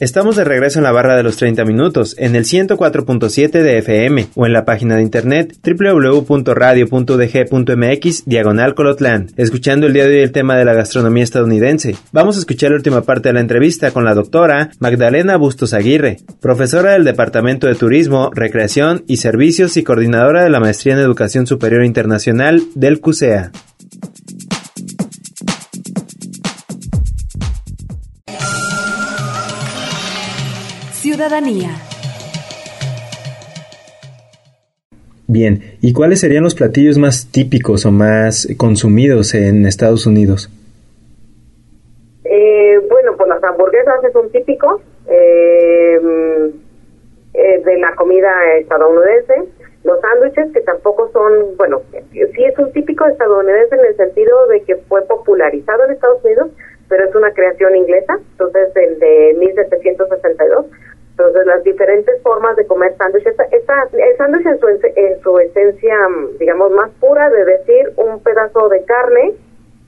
Estamos 0.00 0.34
de 0.34 0.42
regreso 0.42 0.80
en 0.80 0.82
la 0.82 0.90
barra 0.90 1.16
de 1.16 1.22
los 1.22 1.36
30 1.36 1.64
minutos, 1.64 2.16
en 2.18 2.34
el 2.34 2.44
104.7 2.44 3.62
de 3.62 3.78
FM 3.78 4.26
o 4.34 4.44
en 4.44 4.52
la 4.52 4.64
página 4.64 4.96
de 4.96 5.02
internet 5.02 5.56
www.radio.dg.mx 5.64 8.24
diagonal 8.26 8.74
Colotlan, 8.74 9.30
escuchando 9.36 9.86
el 9.86 9.92
día 9.92 10.08
de 10.08 10.16
hoy 10.16 10.22
el 10.22 10.32
tema 10.32 10.56
de 10.56 10.64
la 10.64 10.74
gastronomía 10.74 11.22
estadounidense. 11.22 11.94
Vamos 12.10 12.34
a 12.34 12.40
escuchar 12.40 12.70
la 12.70 12.76
última 12.76 13.02
parte 13.02 13.28
de 13.28 13.34
la 13.34 13.40
entrevista 13.40 13.92
con 13.92 14.04
la 14.04 14.14
doctora 14.14 14.70
Magdalena 14.80 15.36
Bustos 15.36 15.72
Aguirre, 15.72 16.16
profesora 16.40 16.94
del 16.94 17.04
Departamento 17.04 17.68
de 17.68 17.76
Turismo, 17.76 18.32
Recreación 18.34 19.04
y 19.06 19.18
Servicios 19.18 19.76
y 19.76 19.84
coordinadora 19.84 20.42
de 20.42 20.50
la 20.50 20.58
Maestría 20.58 20.94
en 20.94 21.00
Educación 21.00 21.46
Superior 21.46 21.84
Internacional 21.84 22.64
del 22.74 22.98
CUSEA. 22.98 23.52
Ciudadanía. 31.14 31.70
Bien, 35.28 35.60
¿y 35.80 35.92
cuáles 35.92 36.18
serían 36.18 36.42
los 36.42 36.56
platillos 36.56 36.98
más 36.98 37.30
típicos 37.30 37.86
o 37.86 37.92
más 37.92 38.48
consumidos 38.56 39.32
en 39.36 39.64
Estados 39.64 40.08
Unidos? 40.08 40.50
Eh, 42.24 42.80
bueno, 42.90 43.16
pues 43.16 43.28
las 43.28 43.44
hamburguesas 43.44 44.02
es 44.02 44.14
un 44.16 44.28
típico 44.32 44.82
eh, 45.08 46.00
eh, 47.34 47.62
de 47.64 47.78
la 47.78 47.94
comida 47.94 48.32
estadounidense. 48.58 49.34
Los 49.84 50.00
sándwiches, 50.00 50.52
que 50.52 50.62
tampoco 50.62 51.12
son, 51.12 51.56
bueno, 51.56 51.82
sí 52.10 52.44
es 52.44 52.58
un 52.58 52.72
típico 52.72 53.06
estadounidense 53.06 53.76
en 53.76 53.86
el 53.86 53.96
sentido 53.96 54.48
de 54.48 54.62
que 54.62 54.74
fue 54.88 55.00
popularizado 55.02 55.84
en 55.84 55.92
Estados 55.92 56.24
Unidos, 56.24 56.50
pero 56.88 57.04
es 57.04 57.14
una 57.14 57.32
creación 57.32 57.76
inglesa, 57.76 58.18
entonces 58.32 58.74
el 58.74 58.98
de 58.98 59.36
1762. 59.38 60.66
Entonces 61.16 61.46
las 61.46 61.62
diferentes 61.62 62.20
formas 62.22 62.56
de 62.56 62.66
comer 62.66 62.96
sándwiches, 62.96 63.36
el 63.52 64.16
sándwich 64.16 64.46
en 64.46 64.58
su, 64.58 64.68
en 64.68 65.20
su 65.22 65.38
esencia, 65.38 65.96
digamos, 66.40 66.72
más 66.72 66.90
pura 66.98 67.30
de 67.30 67.44
decir 67.44 67.92
un 67.96 68.20
pedazo 68.20 68.68
de 68.68 68.84
carne 68.84 69.34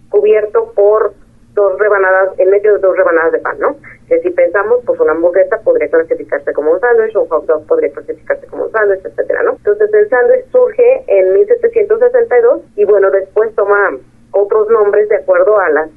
cubierto 0.08 0.72
por 0.76 1.14
dos 1.54 1.78
rebanadas, 1.80 2.38
en 2.38 2.50
medio 2.50 2.74
de 2.74 2.78
dos 2.78 2.96
rebanadas 2.96 3.32
de 3.32 3.38
pan, 3.40 3.58
¿no? 3.58 3.76
Que 4.08 4.20
si 4.20 4.30
pensamos, 4.30 4.80
pues 4.86 5.00
una 5.00 5.12
hamburguesa 5.12 5.58
podría 5.64 5.88
clasificarse 5.88 6.52
como 6.52 6.70
un 6.70 6.80
sándwich, 6.80 7.16
un 7.16 7.26
hot 7.26 7.46
dog 7.46 7.66
podría 7.66 7.90
clasificarse 7.90 8.46
como 8.46 8.66
un 8.66 8.70
sándwich, 8.70 9.04
etcétera, 9.04 9.42
¿no? 9.42 9.52
Entonces 9.52 9.92
el 9.92 10.08
sándwich 10.08 10.46
surge 10.52 11.04
en 11.08 11.32
1762 11.32 12.60
y 12.76 12.84
bueno, 12.84 13.10
después 13.10 13.52
toma 13.56 13.98
otros 14.30 14.68
nombres 14.70 15.08
de 15.08 15.16
acuerdo 15.16 15.58
a 15.58 15.70
las, 15.70 15.90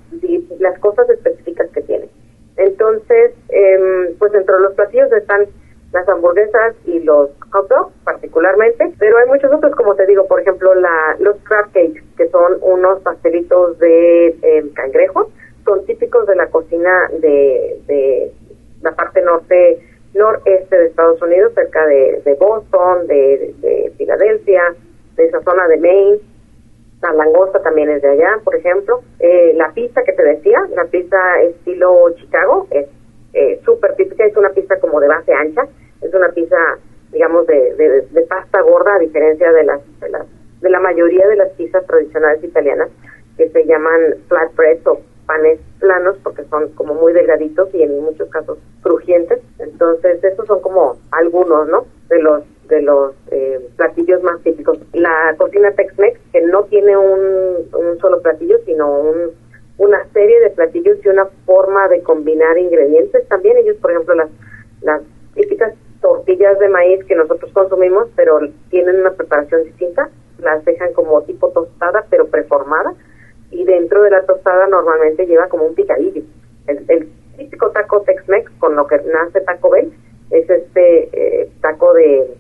las 0.58 0.80
cosas 0.80 1.08
específicas 1.10 1.70
que 1.72 1.82
tiene. 1.82 2.10
Entonces, 2.60 3.32
eh, 3.50 4.16
pues 4.20 4.34
entre 4.34 4.60
los 4.60 4.74
platillos 4.74 5.12
están 5.14 5.48
las 5.92 6.08
hamburguesas 6.08 6.76
y 6.86 7.00
los 7.00 7.32
hot 7.52 7.68
dogs 7.68 7.94
particularmente, 8.04 8.94
pero 9.00 9.18
hay 9.18 9.28
muchos 9.28 9.52
otros, 9.52 9.74
como 9.76 9.96
te 9.96 10.06
digo, 10.06 10.28
por 10.28 10.42
ejemplo, 10.42 10.76
la, 10.76 11.16
los 11.20 11.38
crab 11.44 11.72
cakes, 11.72 12.04
que 12.16 12.28
son 12.28 12.60
unos 12.62 13.00
pastelitos 13.00 13.80
de 13.80 14.28
eh, 14.42 14.70
cangrejo, 14.76 15.32
son 15.66 15.86
típicos 15.86 16.28
de 16.28 16.36
la 16.36 16.48
cocina 16.48 17.10
de, 17.20 17.80
de 17.88 18.32
la 18.82 18.92
parte 18.92 19.22
norte 19.22 19.80
noreste 20.14 20.78
de 20.78 20.86
Estados 20.88 21.22
Unidos, 21.22 21.54
cerca 21.56 21.86
de, 21.86 22.36
Boston, 22.40 23.08
de, 23.08 23.54
de, 23.60 23.94
Filadelfia, 23.98 24.76
de 25.16 25.26
esa 25.26 25.42
zona 25.42 25.68
de 25.68 25.78
Maine. 25.78 26.20
La 27.02 27.14
langosta 27.14 27.62
también 27.62 27.90
es 27.90 28.02
de 28.02 28.10
allá, 28.10 28.40
por 28.44 28.56
ejemplo. 28.56 29.02
Eh, 29.20 29.54
la 29.56 29.72
pizza 29.74 30.04
que 30.04 30.14
te 30.14 30.24
decía, 30.24 30.60
la 30.76 30.86
pizza 30.86 31.18
estilo 31.42 32.10
Chicago, 32.16 32.68
es 32.72 32.88
eh, 33.34 33.62
súper 33.64 33.96
típica, 33.96 34.26
es 34.26 34.36
una 34.36 34.50
pizza 34.50 34.80
como 34.80 35.00
de 35.00 35.08
base 35.08 35.34
ancha, 35.34 35.62
es 36.02 36.14
una 36.14 36.30
pizza, 36.30 36.58
digamos, 37.12 37.48
de, 37.48 38.06
de, 38.12 38.22
pasta 38.24 38.62
gorda, 38.62 38.96
a 38.96 39.00
diferencia 39.00 39.52
de 39.52 39.64
las, 39.64 40.00
de 40.00 40.10
las 40.10 40.26
de 40.62 40.70
la 40.70 40.80
mayoría 40.80 41.28
de 41.28 41.38
las 41.38 41.50
pizzas 41.52 41.86
tradicionales 41.86 42.44
italianas, 42.44 42.90
que 43.38 43.50
se 43.50 43.66
llaman 43.66 44.16
flatbreads 44.28 44.86
o 44.88 45.00
panes 45.26 45.60
planos 45.80 46.18
porque 46.24 46.44
son 46.46 46.70
como 46.74 46.96
muy 46.96 47.14
delgaditos 47.14 47.70
y 47.74 47.84
en 47.84 48.02
muchos 48.02 48.30
casos 48.30 48.58
crujientes. 48.82 49.40
Entonces, 49.60 50.24
estos 50.24 50.48
son 50.48 50.60
como 50.62 50.98
algunos, 51.12 51.68
¿no? 51.68 51.86
De 52.10 52.22
los 52.22 52.44
de 52.70 52.82
los 52.82 53.14
eh, 53.32 53.60
platillos 53.76 54.24
más 54.24 54.42
típicos. 54.44 54.80
La 54.94 55.36
cocina 55.38 55.72
Tex-Mex, 55.72 56.20
que 56.32 56.42
no 56.42 56.64
tiene 56.66 56.96
un, 56.96 57.68
un 57.74 58.00
solo 58.00 58.22
platillo, 58.22 58.60
sino 58.66 59.00
un, 59.02 59.32
una 59.78 60.06
serie 60.14 60.40
de 60.40 60.52
platillos 60.52 60.98
y 61.04 61.10
una 61.10 61.26
forma 61.46 61.88
de 61.88 62.02
combinar 62.02 62.58
ingredientes. 62.58 63.28
También 63.28 63.58
ellos, 63.58 63.78
por 63.78 63.92
ejemplo, 63.92 64.16
las, 64.16 64.30
las 64.82 65.02
típicas 65.34 65.74
tortillas 66.02 66.58
de 66.60 66.70
maíz 66.70 67.04
que 67.06 67.16
nosotros 67.16 67.52
consumimos, 67.54 68.08
pero 68.16 68.40
tienen 68.70 69.02
una 69.02 69.12
preparación 69.12 69.64
distinta, 69.66 70.10
las 70.40 70.64
dejan 70.64 70.94
como 70.94 71.22
tipo 71.24 71.50
tostada, 71.50 72.06
pero 72.10 72.28
preformada 72.28 72.94
y 73.52 73.66
dentro 73.66 74.04
de 74.04 74.12
la 74.12 74.26
tostada 74.26 74.68
normalmente 74.68 75.26
lleva 75.26 75.48
como 75.48 75.66
un 75.66 75.76
picadillo. 75.76 76.22
El, 76.68 77.10
típico 77.38 77.72
taco 77.72 78.02
Tex-Mex 78.02 78.52
con 78.60 78.76
lo 78.76 78.86
que 78.86 78.98
nace 78.98 79.40
Taco 79.40 79.70
Bell 79.70 79.94
es 80.30 80.50
este 80.50 81.10
eh, 81.14 81.50
taco 81.62 81.94
de, 81.94 82.36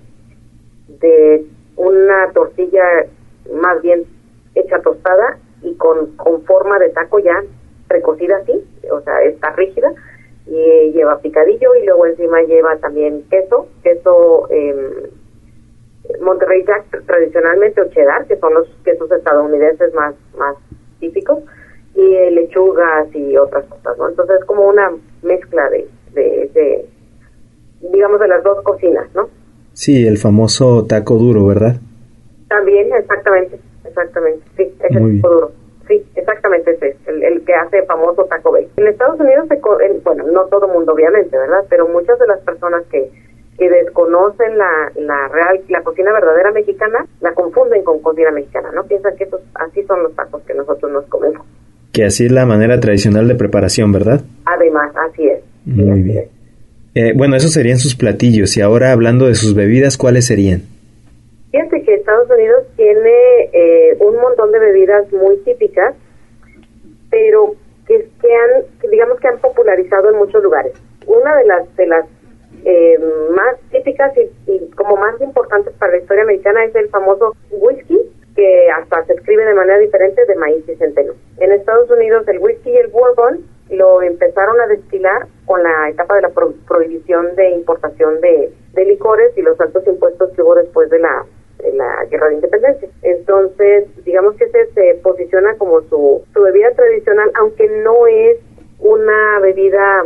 de 0.99 1.45
una 1.75 2.31
tortilla 2.33 2.83
más 3.53 3.81
bien 3.81 4.05
hecha 4.55 4.79
tostada 4.81 5.37
y 5.61 5.75
con, 5.75 6.15
con 6.17 6.43
forma 6.43 6.79
de 6.79 6.89
taco 6.89 7.19
ya 7.19 7.43
precocida 7.87 8.37
así, 8.37 8.63
o 8.91 9.01
sea, 9.01 9.21
está 9.23 9.51
rígida 9.51 9.91
y 10.45 10.91
lleva 10.91 11.19
picadillo 11.19 11.75
y 11.75 11.85
luego 11.85 12.05
encima 12.05 12.41
lleva 12.41 12.77
también 12.77 13.23
queso, 13.29 13.67
queso 13.83 14.47
eh, 14.49 15.09
Monterrey 16.21 16.63
Jack 16.65 17.05
tradicionalmente 17.05 17.81
o 17.81 17.89
cheddar, 17.89 18.25
que 18.25 18.37
son 18.37 18.53
los 18.53 18.67
quesos 18.83 19.11
estadounidenses 19.11 19.93
más, 19.93 20.15
más 20.37 20.55
típicos, 20.99 21.39
y 21.95 22.29
lechugas 22.31 23.13
y 23.13 23.37
otras 23.37 23.65
cosas, 23.65 23.97
¿no? 23.97 24.09
Entonces 24.09 24.39
es 24.39 24.45
como 24.45 24.67
una 24.67 24.91
mezcla 25.21 25.69
de, 25.69 25.87
de, 26.13 26.85
digamos, 27.81 28.19
de 28.19 28.27
las 28.27 28.43
dos 28.43 28.63
cocinas, 28.63 29.07
¿no? 29.13 29.29
Sí, 29.79 30.05
el 30.05 30.17
famoso 30.17 30.85
taco 30.85 31.15
duro, 31.15 31.47
¿verdad? 31.47 31.77
También, 32.49 32.89
exactamente, 32.91 33.57
exactamente, 33.85 34.43
sí, 34.57 34.63
es 34.63 34.95
el 34.95 35.21
taco 35.21 35.33
duro. 35.33 35.51
Sí, 35.87 36.03
exactamente 36.15 36.71
ese 36.71 36.89
es 36.89 36.97
el, 37.07 37.23
el, 37.23 37.45
que 37.45 37.53
hace 37.53 37.83
famoso 37.85 38.25
Taco 38.25 38.51
Bell. 38.51 38.67
En 38.75 38.87
Estados 38.87 39.17
Unidos, 39.21 39.47
se, 39.47 39.57
bueno, 40.03 40.25
no 40.33 40.43
todo 40.47 40.67
mundo 40.67 40.91
obviamente, 40.91 41.35
¿verdad? 41.35 41.63
Pero 41.69 41.87
muchas 41.87 42.19
de 42.19 42.27
las 42.27 42.39
personas 42.41 42.83
que 42.91 43.09
que 43.57 43.69
desconocen 43.69 44.57
la, 44.57 44.91
la 44.95 45.27
real, 45.29 45.61
la 45.69 45.81
cocina 45.81 46.11
verdadera 46.11 46.51
mexicana, 46.51 47.05
la 47.21 47.33
confunden 47.33 47.83
con 47.83 48.01
cocina 48.01 48.31
mexicana, 48.31 48.71
¿no? 48.73 48.83
Piensan 48.83 49.15
que 49.15 49.23
esos, 49.23 49.41
así 49.55 49.81
son 49.83 50.03
los 50.03 50.13
tacos 50.15 50.41
que 50.43 50.53
nosotros 50.53 50.91
nos 50.91 51.05
comemos. 51.05 51.45
Que 51.93 52.03
así 52.03 52.25
es 52.25 52.31
la 52.33 52.45
manera 52.45 52.81
tradicional 52.81 53.29
de 53.29 53.35
preparación, 53.35 53.93
¿verdad? 53.93 54.21
Además, 54.45 54.93
así 55.09 55.27
es. 55.27 55.41
Muy 55.65 56.01
bien. 56.01 56.38
Eh, 56.99 57.13
bueno, 57.15 57.37
esos 57.37 57.53
serían 57.53 57.77
sus 57.77 57.95
platillos. 57.95 58.57
Y 58.57 58.61
ahora 58.61 58.91
hablando 58.91 59.27
de 59.27 59.35
sus 59.35 59.55
bebidas, 59.55 59.97
¿cuáles 59.97 60.27
serían? 60.27 60.63
Fíjate 61.49 61.81
que 61.83 61.93
Estados 61.93 62.29
Unidos 62.29 62.63
tiene 62.75 63.49
eh, 63.53 63.97
un 64.01 64.17
montón 64.17 64.51
de 64.51 64.59
bebidas 64.59 65.09
muy 65.13 65.37
típicas, 65.45 65.95
pero 67.09 67.55
que, 67.87 67.95
han, 67.95 68.91
digamos 68.91 69.17
que 69.21 69.29
han 69.29 69.39
popularizado 69.39 70.09
en 70.09 70.17
muchos 70.17 70.43
lugares. 70.43 70.73
Una 71.07 71.37
de 71.37 71.45
las 71.45 71.75
de 71.77 71.87
las 71.87 72.05
eh, 72.65 72.99
más 73.33 73.55
típicas 73.71 74.11
y, 74.17 74.67
como 74.75 74.97
más 74.97 75.21
importantes 75.21 75.73
para 75.79 75.93
la 75.93 75.99
historia 75.99 76.23
americana 76.23 76.65
es 76.65 76.75
el 76.75 76.89
famoso 76.89 77.33
whisky, 77.49 77.97
que 78.35 78.67
hasta 78.71 79.05
se 79.05 79.13
escribe 79.13 79.45
de 79.45 79.53
manera 79.53 79.77
diferente 79.77 80.25
de 80.25 80.35
maíz 80.35 80.67
y 80.67 80.75
centeno. 80.75 81.13
En 81.37 81.53
Estados 81.53 81.89
Unidos 81.89 82.27
el 82.27 82.39
whisky 82.39 82.71
y 82.71 82.77
el 82.77 82.87
bourbon 82.87 83.39
lo 83.69 84.01
empezaron 84.01 84.59
a 84.61 84.67
destilar 84.67 85.27
con 85.45 85.61
la 85.61 85.89
etapa 85.89 86.15
de 86.15 86.21
la 86.23 86.29
prohibición 86.29 87.35
de 87.35 87.51
importación 87.51 88.19
de, 88.21 88.51
licores 88.85 89.37
y 89.37 89.41
los 89.41 89.59
altos 89.59 89.85
impuestos 89.85 90.29
que 90.31 90.41
hubo 90.41 90.55
después 90.55 90.89
de 90.89 90.99
la, 90.99 91.25
guerra 92.09 92.29
de 92.29 92.35
independencia. 92.35 92.89
Entonces, 93.01 93.85
digamos 94.05 94.35
que 94.35 94.45
ese 94.45 94.67
se 94.73 94.95
posiciona 95.03 95.55
como 95.57 95.81
su, 95.81 96.23
su 96.33 96.41
bebida 96.41 96.71
tradicional, 96.71 97.29
aunque 97.35 97.67
no 97.83 98.07
es 98.07 98.37
una 98.79 99.39
bebida 99.41 100.05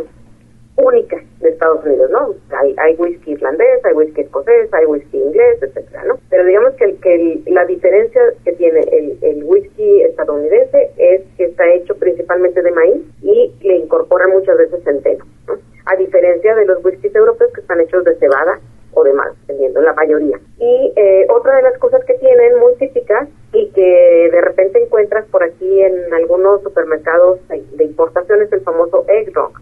única 0.76 1.22
de 1.40 1.50
Estados 1.50 1.84
Unidos, 1.84 2.10
¿no? 2.10 2.34
Hay, 2.58 2.74
hay 2.78 2.96
whisky 2.96 3.32
irlandés, 3.32 3.84
hay 3.84 3.94
whisky 3.94 4.22
escocés, 4.22 4.72
hay 4.72 4.86
whisky 4.86 5.18
inglés, 5.18 5.62
etcétera, 5.62 6.04
¿no? 6.04 6.18
Pero 6.30 6.44
digamos 6.44 6.74
que, 6.74 6.96
que 6.96 7.42
la 7.46 7.64
diferencia 7.64 8.20
que 8.44 8.52
tiene 8.52 8.80
el, 8.80 9.18
el 9.22 9.44
whisky 9.44 10.02
estadounidense 10.02 10.90
es 10.96 11.22
que 11.36 11.44
está 11.44 11.68
hecho 11.72 11.94
principalmente 11.96 12.60
de 12.60 12.72
maíz 12.72 13.02
y 13.22 13.52
le 13.62 13.76
incorpora 13.76 14.26
muchas 14.28 14.58
veces 14.58 14.82
centeno, 14.82 15.24
¿no? 15.46 15.54
A 15.86 15.96
diferencia 15.96 16.54
de 16.54 16.64
los 16.64 16.84
whiskies 16.84 17.14
europeos 17.14 17.52
que 17.52 17.60
están 17.60 17.80
hechos 17.80 18.02
de 18.04 18.16
cebada 18.16 18.58
o 18.94 19.04
de 19.04 19.12
mal, 19.12 19.32
dependiendo, 19.40 19.80
la 19.80 19.92
mayoría. 19.92 20.40
Y 20.58 20.92
eh, 20.96 21.26
otra 21.28 21.56
de 21.56 21.62
las 21.62 21.76
cosas 21.78 22.02
que 22.04 22.14
tienen 22.14 22.58
muy 22.58 22.74
típicas 22.76 23.28
y 23.52 23.68
que 23.70 24.30
de 24.32 24.40
repente 24.40 24.82
encuentras 24.82 25.26
por 25.26 25.42
aquí 25.42 25.82
en 25.82 26.12
algunos 26.14 26.62
supermercados 26.62 27.38
de 27.48 27.84
importación 27.84 28.42
es 28.42 28.52
el 28.52 28.60
famoso 28.62 29.04
egg 29.08 29.32
rock 29.34 29.60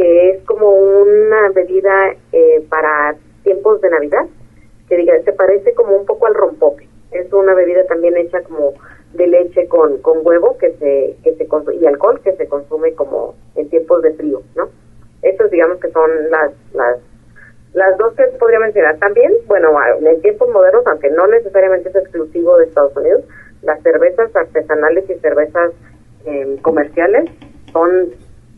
que 0.00 0.30
es 0.30 0.42
como 0.44 0.70
una 0.70 1.50
bebida 1.50 2.14
eh, 2.32 2.64
para 2.70 3.16
tiempos 3.42 3.82
de 3.82 3.90
Navidad, 3.90 4.24
que 4.88 4.96
diga, 4.96 5.20
se 5.22 5.32
parece 5.32 5.74
como 5.74 5.94
un 5.94 6.06
poco 6.06 6.26
al 6.26 6.34
rompope. 6.34 6.88
Es 7.12 7.30
una 7.34 7.52
bebida 7.52 7.84
también 7.84 8.16
hecha 8.16 8.40
como 8.42 8.72
de 9.12 9.26
leche 9.26 9.68
con, 9.68 9.98
con 9.98 10.26
huevo 10.26 10.56
que 10.56 10.70
se, 10.78 11.16
que 11.22 11.34
se 11.34 11.46
y 11.74 11.86
alcohol 11.86 12.18
que 12.22 12.32
se 12.32 12.48
consume 12.48 12.94
como 12.94 13.34
en 13.56 13.68
tiempos 13.68 14.00
de 14.00 14.14
frío, 14.14 14.40
¿no? 14.56 14.70
Estos 15.20 15.50
digamos 15.50 15.78
que 15.80 15.90
son 15.90 16.10
las, 16.30 16.52
las, 16.72 16.98
las 17.74 17.98
dos 17.98 18.14
que 18.14 18.24
podría 18.38 18.60
mencionar. 18.60 18.96
También, 19.00 19.34
bueno, 19.48 19.76
en 20.00 20.22
tiempos 20.22 20.48
modernos, 20.48 20.86
aunque 20.86 21.10
no 21.10 21.26
necesariamente 21.26 21.90
es 21.90 21.96
exclusivo 21.96 22.56
de 22.56 22.64
Estados 22.64 22.96
Unidos, 22.96 23.24
las 23.60 23.82
cervezas 23.82 24.34
artesanales 24.34 25.10
y 25.10 25.14
cervezas 25.16 25.72
eh, 26.24 26.58
comerciales 26.80 27.30
son 27.72 28.08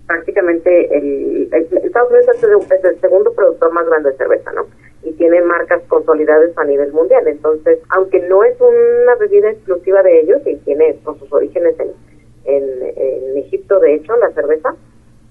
prácticamente 0.06 0.96
el, 0.96 1.48
Estados 1.52 2.10
Unidos 2.10 2.66
es 2.70 2.84
el, 2.84 3.00
segundo 3.00 3.32
productor 3.32 3.72
más 3.72 3.86
grande 3.86 4.10
de 4.10 4.16
cerveza, 4.16 4.52
¿no? 4.52 4.66
Y 5.04 5.12
tienen 5.12 5.44
marcas 5.46 5.82
consolidadas 5.88 6.56
a 6.56 6.64
nivel 6.64 6.92
mundial. 6.92 7.26
Entonces, 7.26 7.78
aunque 7.90 8.20
no 8.20 8.44
es 8.44 8.54
una 8.60 9.14
bebida 9.16 9.50
exclusiva 9.50 10.02
de 10.02 10.20
ellos 10.20 10.40
y 10.46 10.56
tiene 10.56 10.96
pues, 11.04 11.18
sus 11.18 11.32
orígenes 11.32 11.74
en, 11.80 11.88
en, 12.44 13.38
Egipto, 13.38 13.80
de 13.80 13.94
hecho, 13.94 14.16
la 14.16 14.30
cerveza, 14.32 14.74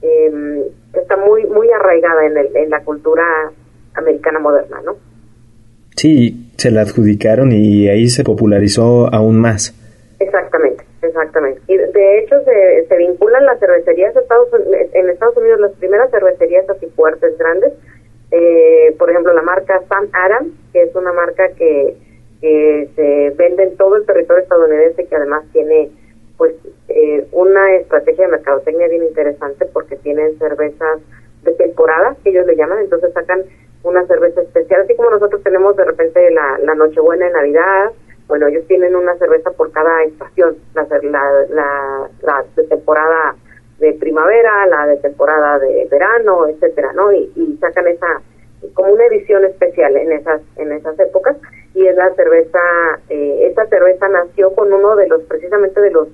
em, 0.01 0.63
está 0.93 1.15
muy 1.17 1.45
muy 1.45 1.69
arraigada 1.71 2.25
en, 2.25 2.38
el, 2.38 2.56
en 2.56 2.69
la 2.69 2.84
cultura 2.84 3.23
americana 3.93 4.39
moderna, 4.39 4.82
¿no? 4.84 4.97
Sí, 5.95 6.51
se 6.58 6.71
la 6.71 6.82
adjudicaron 6.82 7.51
y 7.51 7.88
ahí 7.88 8.10
se 8.10 8.23
popularizó 8.23 9.13
aún 9.13 9.39
más. 9.39 9.73
Exactamente, 10.19 10.84
exactamente. 11.01 11.62
Y 11.67 11.77
de 12.01 12.19
hecho 12.19 12.35
se, 12.43 12.87
se 12.87 12.97
vinculan 12.97 13.45
las 13.45 13.59
cervecerías 13.59 14.13
de 14.13 14.21
Estados, 14.21 14.49
en 14.93 15.09
Estados 15.09 15.37
Unidos, 15.37 15.59
las 15.59 15.71
primeras 15.73 16.09
cervecerías 16.11 16.69
así 16.69 16.87
fuertes, 16.95 17.37
grandes, 17.37 17.73
eh, 18.31 18.95
por 18.97 19.09
ejemplo 19.09 19.33
la 19.33 19.41
marca 19.41 19.81
Sam 19.87 20.09
Adams, 20.13 20.53
que 20.73 20.83
es 20.83 20.95
una 20.95 21.13
marca 21.13 21.49
que, 21.49 21.95
que 22.41 22.89
se 22.95 23.29
vende 23.37 23.63
en 23.63 23.77
todo 23.77 23.97
el 23.97 24.05
territorio 24.05 24.43
estadounidense, 24.43 25.05
que 25.05 25.15
además 25.15 25.43
tiene 25.53 25.91
pues 26.37 26.55
eh, 26.87 27.27
una 27.33 27.75
estrategia 27.75 28.25
de 28.25 28.31
mercadotecnia 28.31 28.87
bien 28.87 29.03
interesante 29.03 29.65
porque 29.65 29.95
tienen 29.97 30.39
cervezas 30.39 30.99
de 31.43 31.51
temporada, 31.53 32.15
que 32.23 32.31
ellos 32.31 32.47
le 32.47 32.55
llaman, 32.55 32.79
entonces 32.79 33.13
sacan 33.13 33.43
una 33.83 34.05
cerveza 34.07 34.41
especial, 34.41 34.81
así 34.81 34.95
como 34.95 35.11
nosotros 35.11 35.43
tenemos 35.43 35.75
de 35.75 35.85
repente 35.85 36.31
la, 36.31 36.57
la 36.63 36.75
Nochebuena 36.75 37.27
de 37.27 37.31
Navidad, 37.31 37.91
bueno, 38.32 38.48
ellos 38.48 38.65
tienen 38.65 38.96
una 38.96 39.13
cerveza 39.17 39.52
por 39.52 39.74
cada 39.74 40.04
estación, 40.04 40.56
la, 40.74 40.88
la, 41.04 42.10
la, 42.22 42.46
de 42.56 42.63
temporada 42.63 43.36
de 43.78 43.91
primavera, 43.96 44.67
la 44.67 44.88
de 44.88 44.96
temporada 44.98 45.60
de 45.60 45.86
verano, 45.91 46.48
etcétera, 46.48 46.94
¿no? 46.94 47.12
Y, 47.12 47.30
y 47.36 47.58
sacan 47.60 47.89
esa 47.89 48.22
como 48.74 48.94
una 48.94 49.06
edición 49.08 49.44
especial 49.44 49.98
en 49.98 50.13
esas 50.13 50.41
en 50.56 50.72
esas 50.72 50.98
épocas 50.98 51.36
y 51.74 51.86
es 51.86 51.96
la 51.98 52.13
cerveza 52.13 52.60
eh, 53.10 53.48
esta 53.50 53.65
cerveza 53.65 54.08
nació 54.08 54.56
con 54.56 54.72
uno 54.72 54.96
de 54.96 55.10
los 55.10 55.24
precisamente 55.24 55.82
de 55.82 55.91
los 55.91 56.08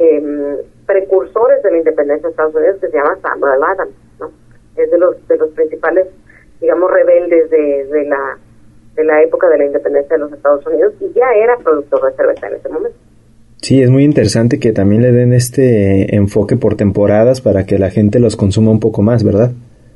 eh, 0.00 0.66
precursores 0.84 1.62
de 1.62 1.70
la 1.70 1.78
independencia 1.78 2.28
de 2.28 2.32
Estados 2.32 2.54
Unidos 2.56 2.76
que 2.82 2.88
se 2.88 2.96
llama 2.96 3.16
Samuel 3.22 3.62
Adams, 3.62 3.94
¿no? 4.20 4.30
Es 4.76 4.90
de 4.90 4.98
los 4.98 5.26
de 5.28 5.38
los 5.38 5.48
principales 5.52 6.08
digamos, 6.60 6.90
rebeldes 6.90 7.48
de, 7.48 7.86
de, 7.86 8.04
la, 8.04 8.38
de 8.94 9.04
la 9.04 9.22
época 9.22 9.48
de 9.48 9.58
la 9.58 9.64
independencia 9.66 10.16
de 10.16 10.20
los 10.20 10.32
Estados 10.32 10.66
Unidos 10.66 10.94
y 11.00 11.12
ya 11.12 11.26
era 11.36 11.56
productor 11.58 12.10
de 12.10 12.16
cerveza 12.16 12.48
en 12.48 12.54
ese 12.54 12.68
momento. 12.68 12.98
Sí, 13.62 13.82
es 13.82 13.90
muy 13.90 14.04
interesante 14.04 14.60
que 14.60 14.72
también 14.72 15.02
le 15.02 15.12
den 15.12 15.32
este 15.32 16.14
enfoque 16.14 16.56
por 16.56 16.76
temporadas 16.76 17.40
para 17.40 17.64
que 17.64 17.78
la 17.78 17.90
gente 17.90 18.18
los 18.18 18.36
consuma 18.36 18.70
un 18.70 18.80
poco 18.80 19.02
más, 19.02 19.24
¿verdad? 19.24 19.52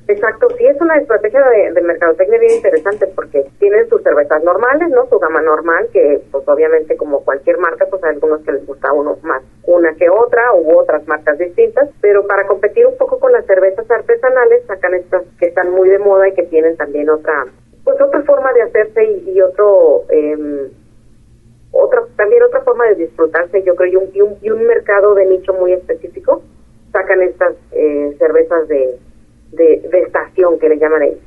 Exacto, 0.08 0.48
sí 0.56 0.64
es 0.64 0.80
una 0.80 0.96
estrategia 0.96 1.40
de, 1.50 1.72
de, 1.74 1.82
mercadotecnia 1.82 2.38
bien 2.38 2.54
interesante 2.54 3.06
porque 3.14 3.44
tienen 3.58 3.86
sus 3.90 4.02
cervezas 4.02 4.42
normales, 4.42 4.88
¿no? 4.88 5.06
Su 5.10 5.18
gama 5.18 5.42
normal, 5.42 5.86
que 5.92 6.22
pues 6.32 6.48
obviamente 6.48 6.96
como 6.96 7.20
cualquier 7.20 7.58
marca, 7.58 7.84
pues 7.90 8.02
hay 8.04 8.14
algunos 8.14 8.40
que 8.40 8.52
les 8.52 8.66
gusta 8.66 8.90
uno 8.94 9.18
más 9.22 9.42
una 9.68 9.92
que 9.94 10.08
otra 10.08 10.54
u 10.54 10.78
otras 10.78 11.06
marcas 11.06 11.38
distintas, 11.38 11.90
pero 12.00 12.26
para 12.26 12.46
competir 12.46 12.86
un 12.86 12.96
poco 12.96 13.18
con 13.18 13.32
las 13.32 13.44
cervezas 13.44 13.88
artesanales 13.90 14.62
sacan 14.66 14.94
estas 14.94 15.24
que 15.38 15.46
están 15.46 15.70
muy 15.70 15.90
de 15.90 15.98
moda 15.98 16.26
y 16.26 16.32
que 16.34 16.44
tienen 16.44 16.76
también 16.76 17.10
otra, 17.10 17.44
pues 17.90 18.00
otra 18.00 18.22
forma 18.22 18.52
de 18.52 18.62
hacerse 18.62 19.04
y, 19.26 19.40
otro, 19.40 20.04
eh, 20.10 20.70
otra, 21.72 22.02
también 22.16 22.42
otra 22.42 22.60
forma 22.62 22.86
de 22.86 22.96
disfrutarse, 22.96 23.62
yo 23.62 23.74
creo, 23.74 23.92
y 23.92 24.20
un, 24.20 24.36
y 24.42 24.50
un, 24.50 24.66
mercado 24.66 25.14
de 25.14 25.26
nicho 25.26 25.52
muy 25.54 25.72
específico, 25.72 26.42
sacan 26.92 27.22
estas 27.22 27.54
eh, 27.72 28.14
cervezas 28.18 28.68
de 28.68 28.98
de, 29.52 30.02
estación 30.06 30.58
que 30.58 30.68
le 30.68 30.78
llaman 30.78 31.02
ellos. 31.02 31.18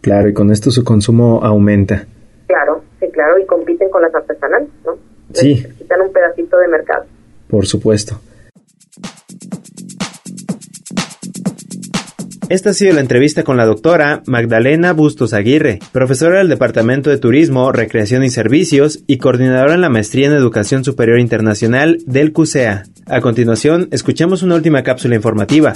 Claro, 0.00 0.28
y 0.28 0.34
con 0.34 0.50
esto 0.50 0.70
su 0.70 0.84
consumo 0.84 1.40
aumenta. 1.42 2.06
Claro, 2.46 2.82
sí, 3.00 3.06
claro, 3.10 3.38
y 3.38 3.46
compiten 3.46 3.88
con 3.90 4.02
las 4.02 4.14
artesanales, 4.14 4.68
¿no? 4.84 4.96
Sí. 5.32 5.64
quitan 5.78 6.02
un 6.02 6.12
pedacito 6.12 6.58
de 6.58 6.68
mercado. 6.68 7.04
Por 7.48 7.66
supuesto. 7.66 8.16
Esta 12.50 12.70
ha 12.70 12.74
sido 12.74 12.92
la 12.92 13.00
entrevista 13.00 13.42
con 13.42 13.56
la 13.56 13.64
doctora 13.64 14.22
Magdalena 14.26 14.92
Bustos 14.92 15.32
Aguirre, 15.32 15.78
profesora 15.92 16.38
del 16.38 16.48
Departamento 16.48 17.08
de 17.08 17.16
Turismo, 17.16 17.72
Recreación 17.72 18.22
y 18.22 18.28
Servicios 18.28 19.02
y 19.06 19.16
coordinadora 19.16 19.74
en 19.74 19.80
la 19.80 19.88
Maestría 19.88 20.26
en 20.26 20.34
Educación 20.34 20.84
Superior 20.84 21.18
Internacional 21.20 21.98
del 22.06 22.32
CUSEA. 22.32 22.84
A 23.06 23.20
continuación, 23.22 23.88
escuchemos 23.92 24.42
una 24.42 24.56
última 24.56 24.82
cápsula 24.82 25.14
informativa. 25.14 25.72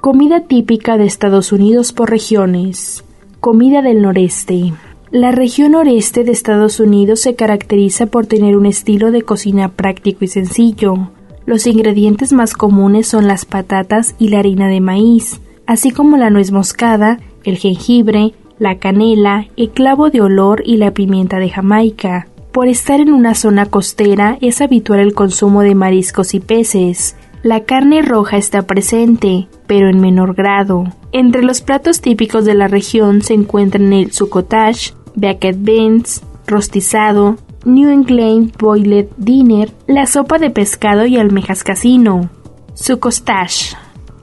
Comida 0.00 0.46
típica 0.46 0.98
de 0.98 1.06
Estados 1.06 1.52
Unidos 1.52 1.94
por 1.94 2.10
regiones. 2.10 3.02
Comida 3.40 3.80
del 3.80 4.02
noreste. 4.02 4.72
La 5.12 5.30
región 5.30 5.72
noreste 5.72 6.24
de 6.24 6.32
Estados 6.32 6.80
Unidos 6.80 7.20
se 7.20 7.34
caracteriza 7.34 8.06
por 8.06 8.24
tener 8.24 8.56
un 8.56 8.64
estilo 8.64 9.10
de 9.10 9.20
cocina 9.20 9.68
práctico 9.68 10.24
y 10.24 10.28
sencillo. 10.28 11.10
Los 11.44 11.66
ingredientes 11.66 12.32
más 12.32 12.54
comunes 12.54 13.08
son 13.08 13.28
las 13.28 13.44
patatas 13.44 14.14
y 14.18 14.28
la 14.28 14.38
harina 14.38 14.68
de 14.68 14.80
maíz, 14.80 15.42
así 15.66 15.90
como 15.90 16.16
la 16.16 16.30
nuez 16.30 16.50
moscada, 16.50 17.20
el 17.44 17.58
jengibre, 17.58 18.32
la 18.58 18.78
canela, 18.78 19.48
el 19.58 19.68
clavo 19.68 20.08
de 20.08 20.22
olor 20.22 20.62
y 20.64 20.78
la 20.78 20.94
pimienta 20.94 21.40
de 21.40 21.50
Jamaica. 21.50 22.28
Por 22.50 22.68
estar 22.68 22.98
en 22.98 23.12
una 23.12 23.34
zona 23.34 23.66
costera 23.66 24.38
es 24.40 24.62
habitual 24.62 25.00
el 25.00 25.12
consumo 25.12 25.60
de 25.60 25.74
mariscos 25.74 26.32
y 26.32 26.40
peces, 26.40 27.16
la 27.42 27.64
carne 27.64 28.02
roja 28.02 28.38
está 28.38 28.62
presente, 28.62 29.48
pero 29.66 29.90
en 29.90 30.00
menor 30.00 30.34
grado. 30.34 30.84
Entre 31.10 31.42
los 31.42 31.60
platos 31.60 32.00
típicos 32.00 32.44
de 32.44 32.54
la 32.54 32.68
región 32.68 33.20
se 33.20 33.34
encuentran 33.34 33.92
el 33.92 34.12
succotash, 34.12 34.92
baked 35.14 35.56
beans, 35.60 36.22
rostizado, 36.46 37.36
New 37.64 37.90
England 37.90 38.56
Boiled 38.58 39.08
Dinner, 39.16 39.72
la 39.86 40.06
sopa 40.06 40.38
de 40.38 40.50
pescado 40.50 41.06
y 41.06 41.16
almejas 41.16 41.62
casino. 41.62 42.28
Succotash. 42.74 43.74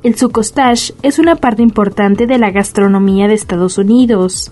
El 0.03 0.15
succotash 0.15 0.91
es 1.01 1.19
una 1.19 1.35
parte 1.35 1.61
importante 1.61 2.27
de 2.27 2.37
la 2.37 2.51
gastronomía 2.51 3.27
de 3.27 3.33
Estados 3.33 3.77
Unidos, 3.77 4.51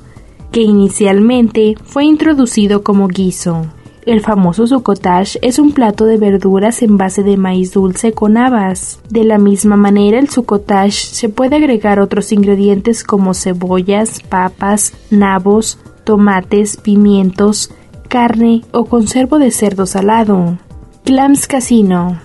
que 0.52 0.62
inicialmente 0.62 1.76
fue 1.84 2.06
introducido 2.06 2.84
como 2.84 3.08
guiso. 3.08 3.66
El 4.06 4.22
famoso 4.22 4.66
succotash 4.68 5.36
es 5.42 5.60
un 5.60 5.74
plato 5.74 6.06
de 6.06 6.16
verduras 6.16 6.82
en 6.82 6.96
base 6.96 7.24
de 7.24 7.36
maíz 7.36 7.74
dulce 7.74 8.14
con 8.14 8.38
habas. 8.38 9.02
De 9.10 9.26
la 9.26 9.38
misma 9.38 9.76
manera, 9.76 10.18
el 10.18 10.30
succotash 10.30 11.12
se 11.12 11.28
puede 11.28 11.58
agregar 11.58 12.00
otros 12.00 12.32
ingredientes 12.32 13.04
como 13.04 13.34
cebollas, 13.34 14.22
papas, 14.22 14.94
nabos, 15.12 15.78
tomates, 16.08 16.78
pimientos, 16.78 17.70
carne 18.08 18.64
o 18.72 18.86
conservo 18.86 19.40
de 19.40 19.52
cerdo 19.52 19.86
salado. 19.86 20.58
Clams 21.04 21.48
Casino 21.48 22.18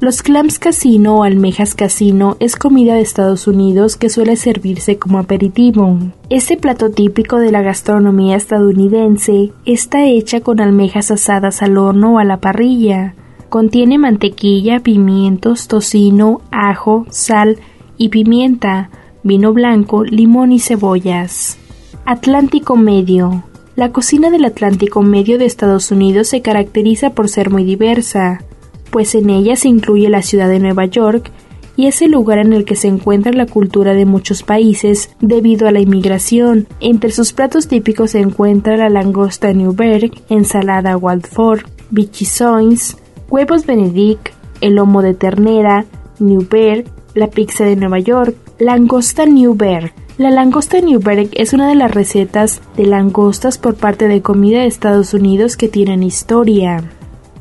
los 0.00 0.22
clams 0.22 0.58
casino 0.58 1.16
o 1.16 1.24
almejas 1.24 1.74
casino 1.74 2.38
es 2.40 2.56
comida 2.56 2.94
de 2.94 3.02
Estados 3.02 3.46
Unidos 3.46 3.98
que 3.98 4.08
suele 4.08 4.36
servirse 4.36 4.98
como 4.98 5.18
aperitivo. 5.18 5.98
Este 6.30 6.56
plato 6.56 6.88
típico 6.88 7.36
de 7.36 7.52
la 7.52 7.60
gastronomía 7.60 8.36
estadounidense 8.36 9.52
está 9.66 10.06
hecha 10.06 10.40
con 10.40 10.58
almejas 10.58 11.10
asadas 11.10 11.60
al 11.60 11.76
horno 11.76 12.14
o 12.14 12.18
a 12.18 12.24
la 12.24 12.38
parrilla. 12.38 13.14
Contiene 13.50 13.98
mantequilla, 13.98 14.80
pimientos, 14.80 15.68
tocino, 15.68 16.40
ajo, 16.50 17.04
sal 17.10 17.58
y 17.98 18.08
pimienta, 18.08 18.88
vino 19.22 19.52
blanco, 19.52 20.04
limón 20.04 20.52
y 20.52 20.60
cebollas. 20.60 21.59
Atlántico 22.04 22.76
Medio. 22.76 23.44
La 23.76 23.92
cocina 23.92 24.30
del 24.30 24.44
Atlántico 24.44 25.02
Medio 25.02 25.38
de 25.38 25.46
Estados 25.46 25.90
Unidos 25.90 26.28
se 26.28 26.42
caracteriza 26.42 27.10
por 27.10 27.28
ser 27.28 27.50
muy 27.50 27.64
diversa 27.64 28.40
pues 28.90 29.14
en 29.14 29.30
ella 29.30 29.56
se 29.56 29.68
incluye 29.68 30.08
la 30.08 30.22
ciudad 30.22 30.48
de 30.48 30.58
Nueva 30.58 30.84
York 30.84 31.30
y 31.76 31.86
es 31.86 32.02
el 32.02 32.10
lugar 32.10 32.38
en 32.38 32.52
el 32.52 32.64
que 32.64 32.76
se 32.76 32.88
encuentra 32.88 33.32
la 33.32 33.46
cultura 33.46 33.94
de 33.94 34.04
muchos 34.04 34.42
países 34.42 35.10
debido 35.20 35.66
a 35.66 35.72
la 35.72 35.80
inmigración. 35.80 36.66
Entre 36.80 37.10
sus 37.10 37.32
platos 37.32 37.68
típicos 37.68 38.10
se 38.10 38.20
encuentra 38.20 38.76
la 38.76 38.90
langosta 38.90 39.52
Newberg, 39.52 40.10
ensalada 40.28 40.96
Waldford, 40.96 41.62
bichisoins, 41.90 42.98
huevos 43.30 43.64
Benedict, 43.64 44.30
el 44.60 44.74
lomo 44.74 45.00
de 45.00 45.14
ternera, 45.14 45.86
Newberg, 46.18 46.84
la 47.14 47.28
pizza 47.28 47.64
de 47.64 47.76
Nueva 47.76 48.00
York, 48.00 48.36
langosta 48.58 49.24
Newberg. 49.24 49.94
La 50.20 50.30
langosta 50.30 50.82
Newberg 50.82 51.30
es 51.32 51.54
una 51.54 51.66
de 51.66 51.74
las 51.74 51.90
recetas 51.90 52.60
de 52.76 52.84
langostas 52.84 53.56
por 53.56 53.76
parte 53.76 54.06
de 54.06 54.20
comida 54.20 54.60
de 54.60 54.66
Estados 54.66 55.14
Unidos 55.14 55.56
que 55.56 55.68
tienen 55.68 56.02
historia. 56.02 56.84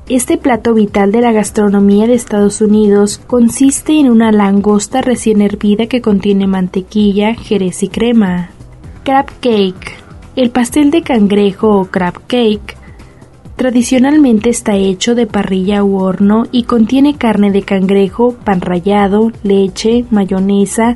Este 0.08 0.38
plato 0.38 0.74
vital 0.74 1.12
de 1.12 1.20
la 1.20 1.34
gastronomía 1.34 2.08
de 2.08 2.14
Estados 2.14 2.62
Unidos 2.62 3.20
consiste 3.28 4.00
en 4.00 4.10
una 4.10 4.32
langosta 4.32 5.02
recién 5.02 5.42
hervida 5.42 5.88
que 5.88 6.00
contiene 6.00 6.48
mantequilla, 6.48 7.36
jerez 7.36 7.84
y 7.84 7.90
crema. 7.90 8.52
Crab 9.04 9.26
cake. 9.42 9.98
El 10.38 10.50
pastel 10.50 10.90
de 10.90 11.02
cangrejo 11.02 11.82
o 11.82 11.84
crab 11.84 12.14
cake 12.28 12.78
Tradicionalmente 13.60 14.50
está 14.50 14.78
hecho 14.78 15.16
de 15.16 15.28
parrilla 15.28 15.84
u 15.84 15.98
horno 15.98 16.46
y 16.50 16.64
contiene 16.64 17.18
carne 17.18 17.52
de 17.52 17.62
cangrejo, 17.62 18.36
pan 18.46 18.62
rallado, 18.62 19.34
leche, 19.44 20.06
mayonesa, 20.12 20.96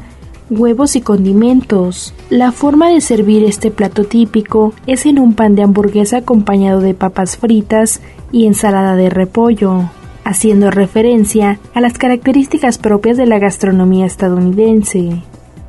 huevos 0.53 0.95
y 0.95 1.01
condimentos. 1.01 2.13
La 2.29 2.51
forma 2.51 2.89
de 2.89 3.01
servir 3.01 3.43
este 3.43 3.71
plato 3.71 4.03
típico 4.03 4.73
es 4.87 5.05
en 5.05 5.19
un 5.19 5.33
pan 5.33 5.55
de 5.55 5.63
hamburguesa 5.63 6.17
acompañado 6.17 6.79
de 6.79 6.93
papas 6.93 7.37
fritas 7.37 8.01
y 8.31 8.47
ensalada 8.47 8.95
de 8.95 9.09
repollo, 9.09 9.89
haciendo 10.23 10.71
referencia 10.71 11.59
a 11.73 11.81
las 11.81 11.97
características 11.97 12.77
propias 12.77 13.17
de 13.17 13.25
la 13.25 13.39
gastronomía 13.39 14.05
estadounidense. 14.05 15.21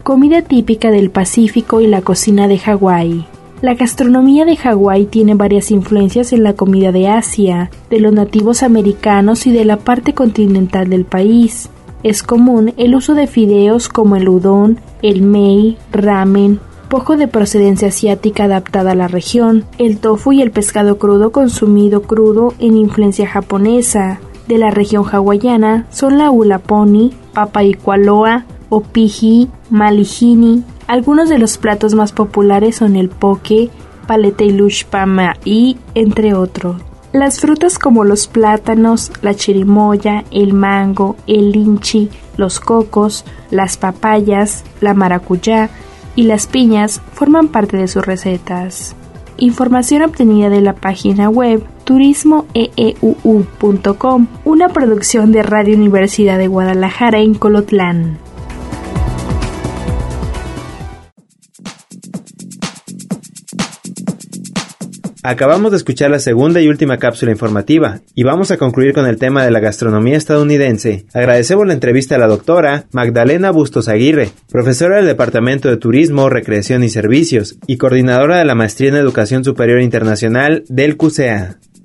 Comida 0.03 0.42
típica 0.42 0.90
del 0.90 1.11
Pacífico 1.11 1.81
y 1.81 1.87
la 1.87 2.03
cocina 2.03 2.47
de 2.47 2.59
Hawái. 2.59 3.27
La 3.62 3.75
gastronomía 3.75 4.44
de 4.44 4.57
Hawái 4.57 5.07
tiene 5.07 5.35
varias 5.35 5.70
influencias 5.70 6.35
en 6.35 6.42
la 6.42 6.53
comida 6.53 6.92
de 6.92 7.09
Asia, 7.09 7.70
de 7.88 8.01
los 8.01 8.12
nativos 8.12 8.62
americanos 8.62 9.47
y 9.47 9.53
de 9.53 9.64
la 9.64 9.79
parte 9.79 10.12
continental 10.12 10.90
del 10.90 11.07
país. 11.07 11.70
Es 12.04 12.22
común 12.22 12.74
el 12.76 12.94
uso 12.94 13.14
de 13.14 13.26
fideos 13.26 13.88
como 13.88 14.16
el 14.16 14.28
udon, 14.28 14.78
el 15.00 15.22
mei, 15.22 15.78
ramen, 15.90 16.60
poco 16.90 17.16
de 17.16 17.28
procedencia 17.28 17.88
asiática 17.88 18.44
adaptada 18.44 18.92
a 18.92 18.94
la 18.94 19.08
región, 19.08 19.64
el 19.78 19.96
tofu 19.96 20.32
y 20.32 20.42
el 20.42 20.50
pescado 20.50 20.98
crudo 20.98 21.32
consumido 21.32 22.02
crudo 22.02 22.52
en 22.58 22.76
influencia 22.76 23.26
japonesa. 23.26 24.20
De 24.46 24.58
la 24.58 24.70
región 24.70 25.06
hawaiana 25.10 25.86
son 25.90 26.18
la 26.18 26.30
ulaponi, 26.30 27.12
papaikwaloa, 27.32 28.44
opiji, 28.68 29.48
malijini. 29.70 30.62
Algunos 30.86 31.30
de 31.30 31.38
los 31.38 31.56
platos 31.56 31.94
más 31.94 32.12
populares 32.12 32.76
son 32.76 32.96
el 32.96 33.08
poke, 33.08 33.70
paleta 34.06 34.44
y 34.44 34.54
y 35.46 35.78
entre 35.94 36.34
otros. 36.34 36.76
Las 37.14 37.40
frutas 37.40 37.79
como 37.79 38.03
los 38.03 38.27
plátanos, 38.27 39.12
la 39.22 39.37
chirimoya, 39.37 40.24
el 40.33 40.53
mango, 40.53 41.14
el 41.29 41.53
linchi, 41.53 42.11
los 42.37 42.59
cocos, 42.59 43.24
las 43.53 43.77
papayas, 43.77 44.64
la 44.81 44.94
maracuyá 44.94 45.70
y 46.16 46.24
las 46.24 46.48
piñas 46.48 47.00
forman 47.12 47.46
parte 47.46 47.77
de 47.77 47.87
sus 47.87 48.05
recetas. 48.05 48.96
Información 49.37 50.03
obtenida 50.03 50.48
de 50.48 50.61
la 50.61 50.72
página 50.72 51.29
web 51.29 51.62
turismoeeuu.com, 51.85 54.27
una 54.44 54.68
producción 54.70 55.31
de 55.31 55.44
Radio 55.44 55.77
Universidad 55.77 56.37
de 56.37 56.48
Guadalajara 56.48 57.20
en 57.20 57.35
Colotlán. 57.35 58.23
Acabamos 65.26 65.70
de 65.70 65.78
escuchar 65.78 66.10
la 66.10 66.18
segunda 66.18 66.60
y 66.60 66.68
última 66.68 66.98
cápsula 66.98 67.32
informativa 67.32 68.02
y 68.14 68.24
vamos 68.24 68.50
a 68.50 68.58
concluir 68.58 68.92
con 68.92 69.06
el 69.06 69.16
tema 69.16 69.42
de 69.42 69.50
la 69.50 69.58
gastronomía 69.58 70.18
estadounidense. 70.18 71.06
Agradecemos 71.14 71.66
la 71.66 71.72
entrevista 71.72 72.16
a 72.16 72.18
la 72.18 72.26
doctora 72.26 72.84
Magdalena 72.92 73.50
Bustos 73.50 73.88
Aguirre, 73.88 74.32
profesora 74.50 74.96
del 74.96 75.06
Departamento 75.06 75.70
de 75.70 75.78
Turismo, 75.78 76.28
Recreación 76.28 76.84
y 76.84 76.90
Servicios 76.90 77.56
y 77.66 77.78
coordinadora 77.78 78.37
de 78.37 78.44
la 78.44 78.54
Maestría 78.54 78.90
en 78.90 78.96
Educación 78.96 79.44
Superior 79.44 79.80
Internacional 79.80 80.64
del 80.68 80.98
QCA. 80.98 81.56